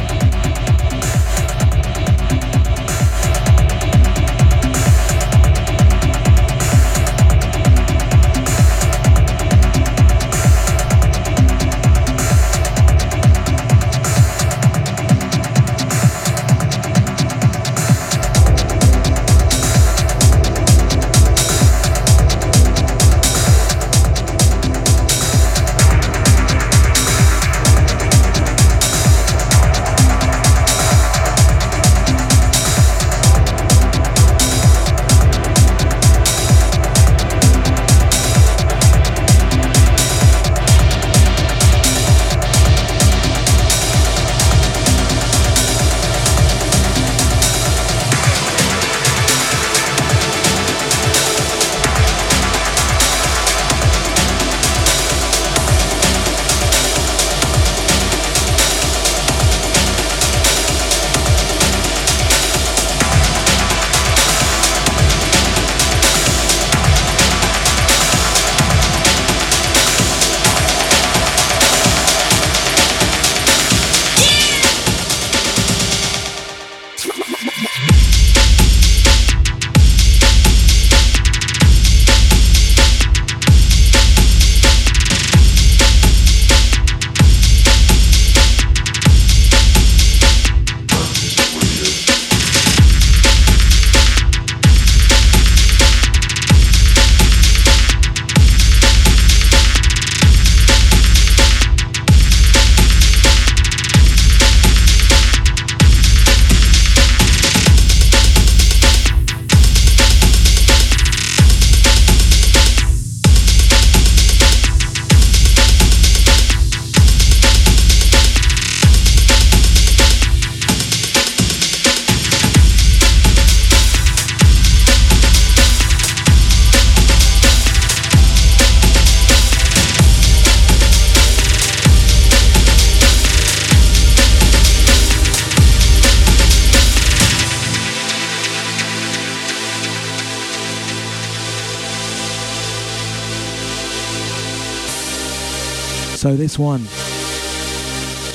One, 146.59 146.83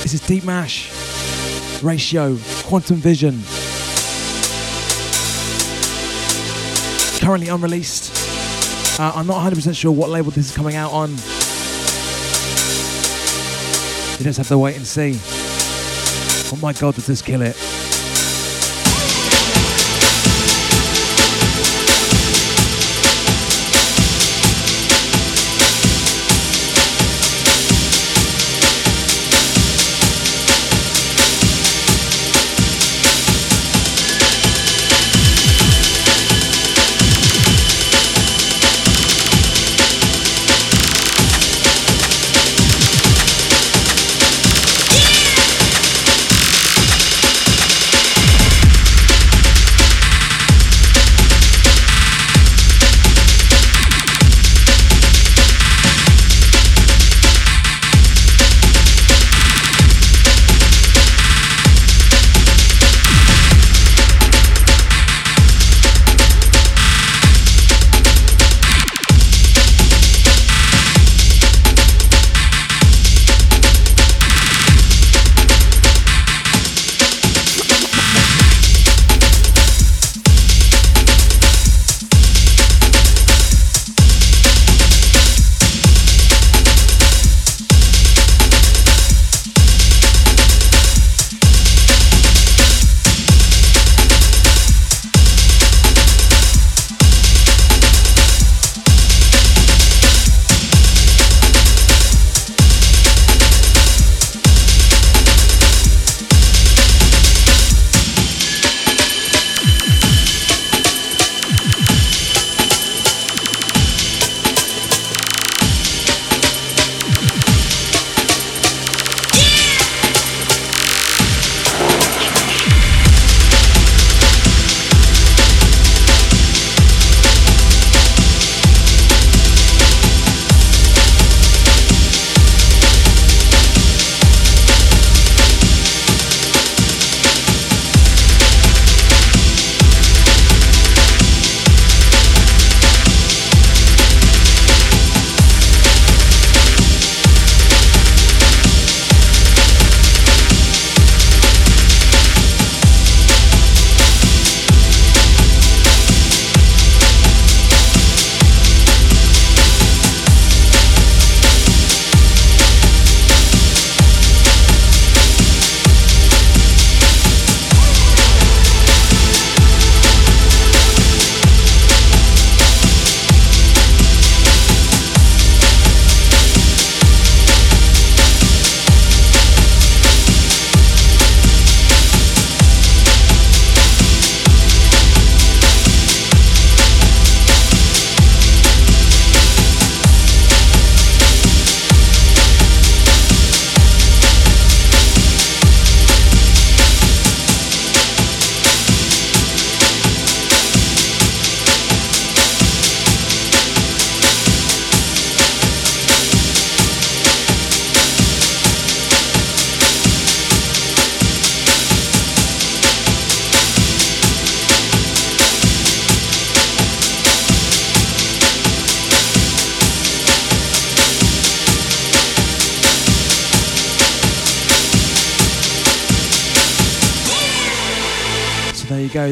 this 0.02 0.14
is 0.14 0.22
Deep 0.22 0.44
Mash, 0.44 0.92
Ratio, 1.82 2.38
Quantum 2.64 2.98
Vision. 2.98 3.42
Currently 7.20 7.50
unreleased. 7.50 8.12
Uh, 9.00 9.12
I'm 9.16 9.28
not 9.28 9.52
100% 9.52 9.76
sure 9.76 9.92
what 9.92 10.10
label 10.10 10.32
this 10.32 10.50
is 10.50 10.56
coming 10.56 10.76
out 10.76 10.92
on. 10.92 11.12
You 14.18 14.24
just 14.24 14.38
have 14.38 14.48
to 14.50 14.58
wait 14.58 14.76
and 14.76 14.86
see. 14.86 15.20
Oh 16.54 16.60
my 16.62 16.74
god, 16.74 16.96
does 16.96 17.08
this 17.08 17.22
kill 17.22 17.42
it? 17.42 17.56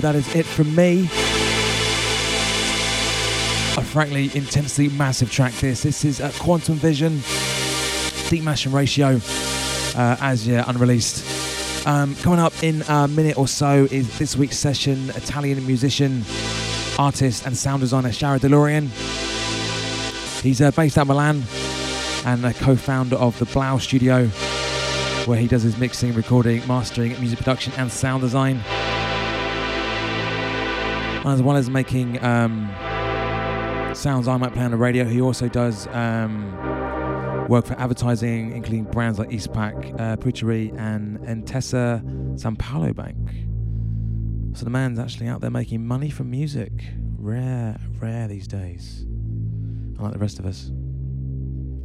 That 0.02 0.16
is 0.16 0.36
it 0.36 0.48
from 0.48 0.76
me. 0.76 1.04
A 3.78 3.84
frankly 3.84 4.32
intensely 4.34 4.90
massive 4.90 5.32
track. 5.32 5.54
This. 5.54 5.84
This 5.84 6.04
is 6.04 6.20
uh, 6.20 6.32
Quantum 6.40 6.76
Vision, 6.76 7.22
Deep 8.28 8.44
Mashing 8.44 8.72
Ratio, 8.72 9.22
uh, 9.96 10.18
as 10.20 10.48
yet 10.48 10.68
unreleased. 10.68 11.88
Um, 11.88 12.16
coming 12.16 12.40
up 12.40 12.54
in 12.64 12.82
a 12.90 13.08
minute 13.08 13.38
or 13.38 13.48
so 13.48 13.88
is 13.92 14.18
this 14.18 14.36
week's 14.36 14.58
session. 14.58 15.12
Italian 15.12 15.64
musician, 15.68 16.24
artist, 16.98 17.46
and 17.46 17.56
sound 17.56 17.82
designer 17.82 18.10
Shara 18.10 18.40
DeLorean. 18.40 18.90
He's 20.42 20.62
uh, 20.62 20.72
based 20.72 20.98
out 20.98 21.06
Milan 21.06 21.44
and 22.26 22.44
a 22.44 22.54
co-founder 22.56 23.18
of 23.18 23.38
the 23.38 23.46
Blau 23.46 23.78
Studio, 23.78 24.26
where 25.26 25.38
he 25.38 25.48
does 25.48 25.62
his 25.62 25.78
mixing, 25.78 26.14
recording, 26.16 26.66
mastering, 26.68 27.12
music 27.20 27.38
production, 27.38 27.72
and 27.78 27.92
sound 27.92 28.22
design. 28.22 28.64
As 31.24 31.40
well 31.40 31.56
as 31.56 31.70
making 31.70 32.22
um, 32.24 32.68
sounds 33.94 34.28
I 34.28 34.38
might 34.38 34.54
play 34.54 34.64
on 34.64 34.72
the 34.72 34.78
radio, 34.78 35.06
he 35.06 35.22
also 35.22 35.48
does 35.48 35.86
um, 35.88 37.48
work 37.48 37.66
for 37.66 37.76
advertising, 37.80 38.56
including 38.56 38.86
brands 38.86 39.20
like 39.20 39.30
Eastpak, 39.30 39.94
uh, 40.00 40.18
and 40.80 41.20
Intesa 41.20 42.02
Sanpaolo 42.40 42.96
Bank. 42.96 44.58
So 44.58 44.64
the 44.64 44.72
man's 44.72 44.98
actually 44.98 45.28
out 45.28 45.42
there 45.42 45.52
making 45.52 45.86
money 45.86 46.10
from 46.10 46.32
music. 46.32 46.72
Rare, 47.18 47.80
rare 48.00 48.28
these 48.28 48.48
days. 48.48 49.06
Unlike 49.98 50.14
the 50.14 50.20
rest 50.20 50.40
of 50.40 50.48
us. 50.48 50.72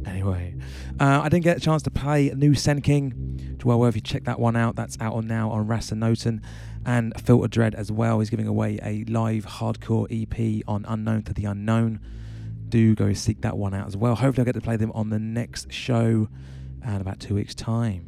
Anyway, 0.07 0.55
uh, 0.99 1.21
I 1.23 1.29
didn't 1.29 1.43
get 1.43 1.57
a 1.57 1.59
chance 1.59 1.83
to 1.83 1.91
play 1.91 2.31
New 2.35 2.55
Sen 2.55 2.81
King. 2.81 3.27
Well 3.67 3.79
worth 3.79 3.95
you 3.95 4.01
check 4.01 4.23
that 4.23 4.39
one 4.39 4.55
out. 4.55 4.77
That's 4.77 4.97
out 5.01 5.13
on 5.13 5.27
now 5.27 5.49
on 5.49 5.67
Raster-Noton 5.67 6.41
and 6.87 7.13
Filter 7.21 7.49
Dread 7.49 7.75
as 7.75 7.91
well. 7.91 8.19
He's 8.19 8.29
giving 8.29 8.47
away 8.47 8.79
a 8.81 9.03
live 9.03 9.45
hardcore 9.45 10.07
EP 10.09 10.63
on 10.67 10.85
Unknown 10.87 11.23
to 11.23 11.33
the 11.33 11.43
Unknown. 11.43 11.99
Do 12.69 12.95
go 12.95 13.13
seek 13.13 13.41
that 13.41 13.57
one 13.57 13.73
out 13.73 13.87
as 13.87 13.97
well. 13.97 14.15
Hopefully, 14.15 14.41
I'll 14.41 14.45
get 14.45 14.53
to 14.53 14.61
play 14.61 14.77
them 14.77 14.91
on 14.93 15.09
the 15.09 15.19
next 15.19 15.71
show 15.71 16.29
in 16.83 16.95
about 16.95 17.19
two 17.19 17.35
weeks' 17.35 17.53
time. 17.53 18.05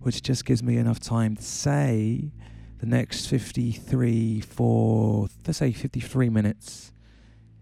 Which 0.00 0.22
just 0.22 0.44
gives 0.44 0.62
me 0.62 0.76
enough 0.76 1.00
time 1.00 1.34
to 1.36 1.42
say 1.42 2.30
the 2.78 2.86
next 2.86 3.26
53 3.26 4.40
for, 4.42 5.28
let's 5.46 5.58
say 5.58 5.72
53 5.72 6.28
minutes 6.28 6.92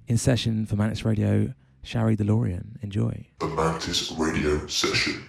in 0.08 0.18
session 0.18 0.66
for 0.66 0.74
Mantis 0.76 1.04
Radio. 1.04 1.54
Shari 1.82 2.16
DeLorean. 2.16 2.82
Enjoy. 2.82 3.28
The 3.38 3.46
Mantis 3.46 4.10
Radio 4.12 4.66
Session. 4.66 5.24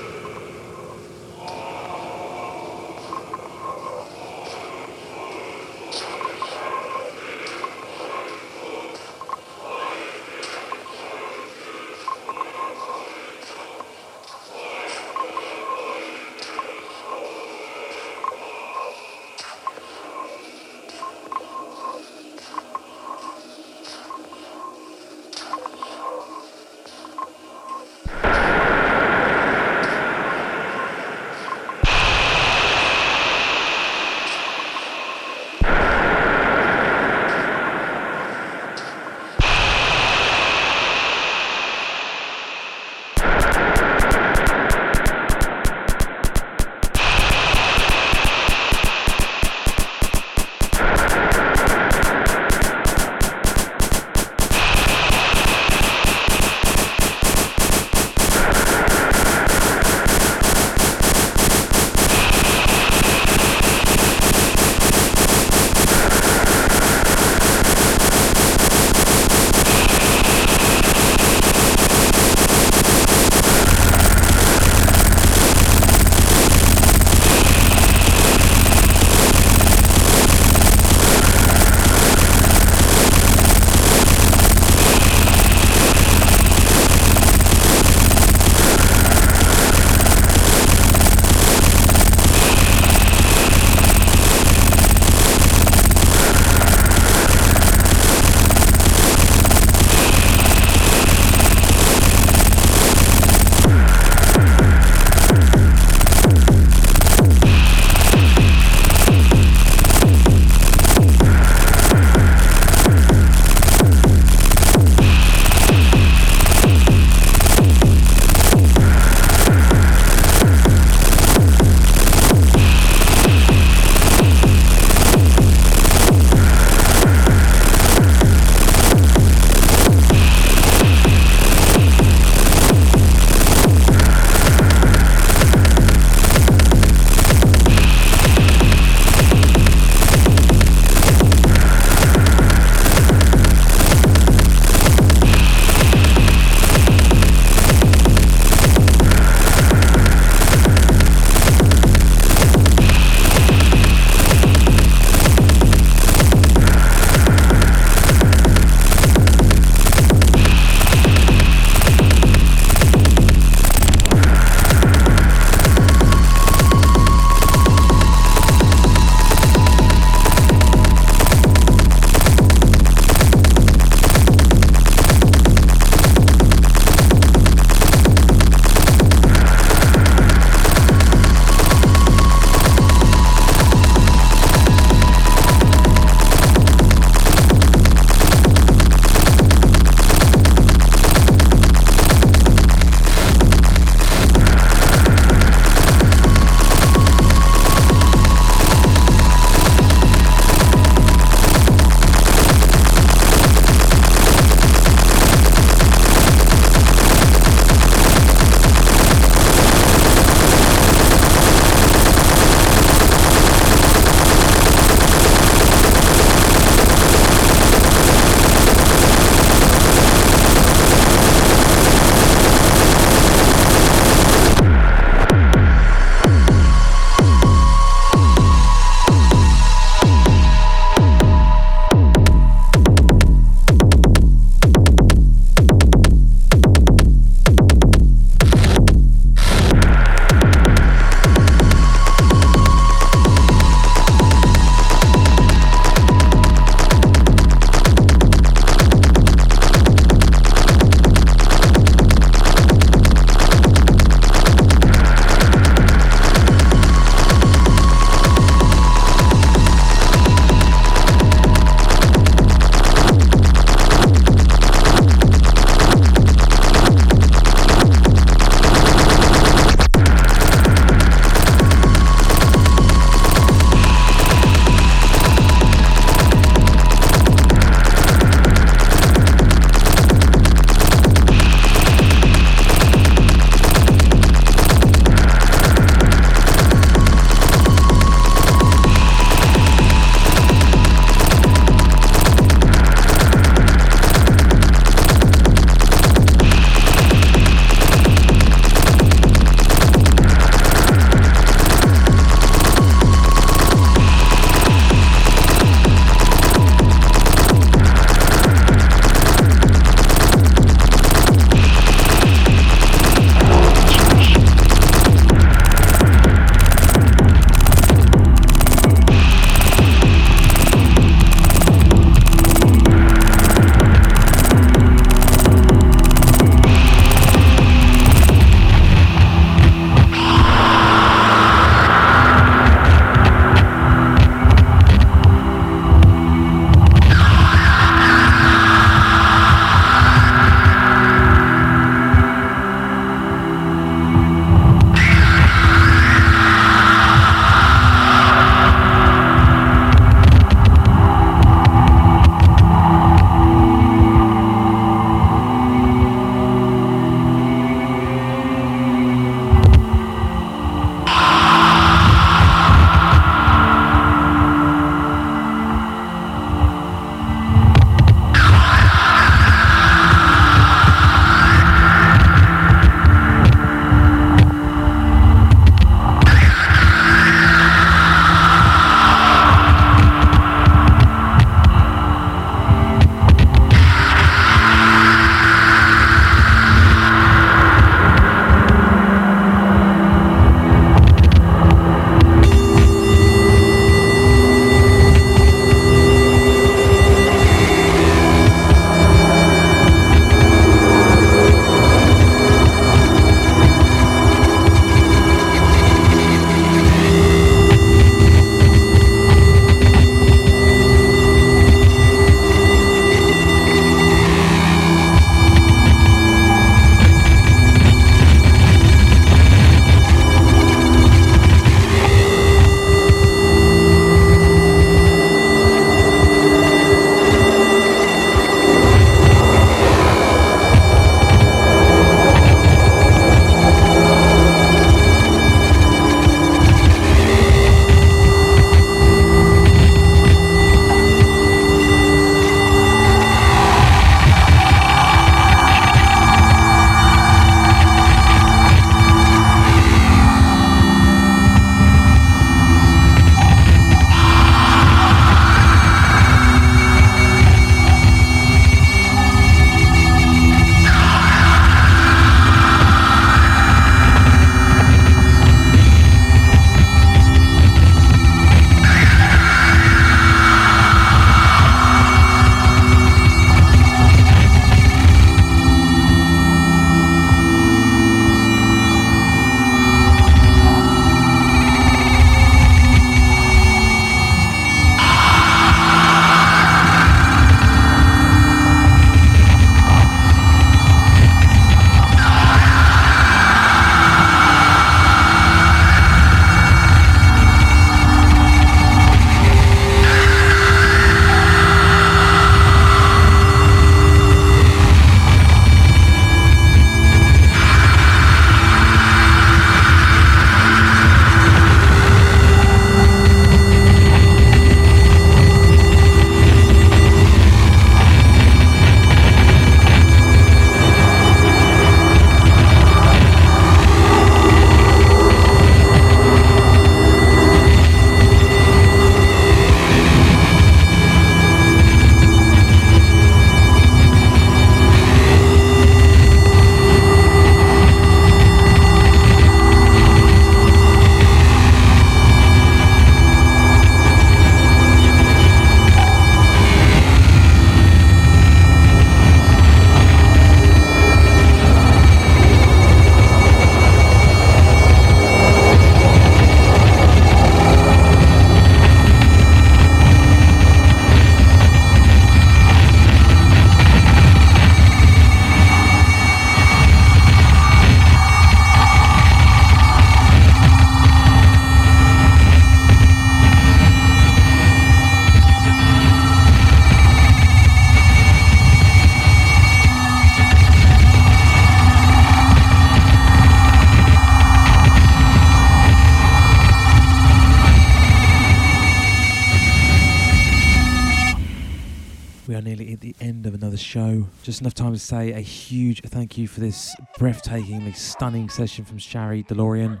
Say 595.10 595.32
a 595.32 595.40
huge 595.40 596.00
thank 596.02 596.38
you 596.38 596.46
for 596.46 596.60
this 596.60 596.94
breathtakingly 597.18 597.96
stunning 597.96 598.48
session 598.48 598.84
from 598.84 598.96
Shari 598.96 599.42
DeLorean. 599.42 600.00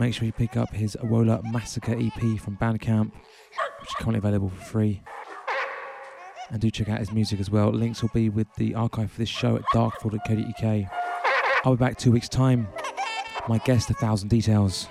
Make 0.00 0.12
sure 0.12 0.26
you 0.26 0.32
pick 0.32 0.56
up 0.56 0.74
his 0.74 0.96
Awola 0.96 1.40
Massacre 1.52 1.92
EP 1.92 2.40
from 2.40 2.56
Bandcamp, 2.56 3.12
which 3.12 3.90
is 3.90 3.94
currently 4.00 4.18
available 4.18 4.48
for 4.48 4.64
free. 4.64 5.02
And 6.50 6.60
do 6.60 6.68
check 6.68 6.88
out 6.88 6.98
his 6.98 7.12
music 7.12 7.38
as 7.38 7.48
well. 7.48 7.70
Links 7.70 8.02
will 8.02 8.10
be 8.12 8.28
with 8.28 8.48
the 8.56 8.74
archive 8.74 9.12
for 9.12 9.18
this 9.18 9.28
show 9.28 9.54
at 9.54 9.62
darkford.co.uk. 9.72 10.90
I'll 11.64 11.76
be 11.76 11.78
back 11.78 11.98
two 11.98 12.10
weeks' 12.10 12.28
time. 12.28 12.66
My 13.46 13.58
guest, 13.58 13.88
A 13.88 13.94
Thousand 13.94 14.30
Details. 14.30 14.88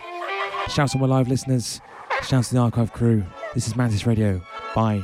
Shouts 0.69 0.93
to 0.93 0.99
my 0.99 1.05
live 1.05 1.27
listeners. 1.27 1.81
Shouts 2.23 2.47
to 2.47 2.55
the 2.55 2.61
archive 2.61 2.93
crew. 2.93 3.25
This 3.53 3.67
is 3.67 3.75
Mantis 3.75 4.07
Radio. 4.07 4.41
Bye. 4.73 5.03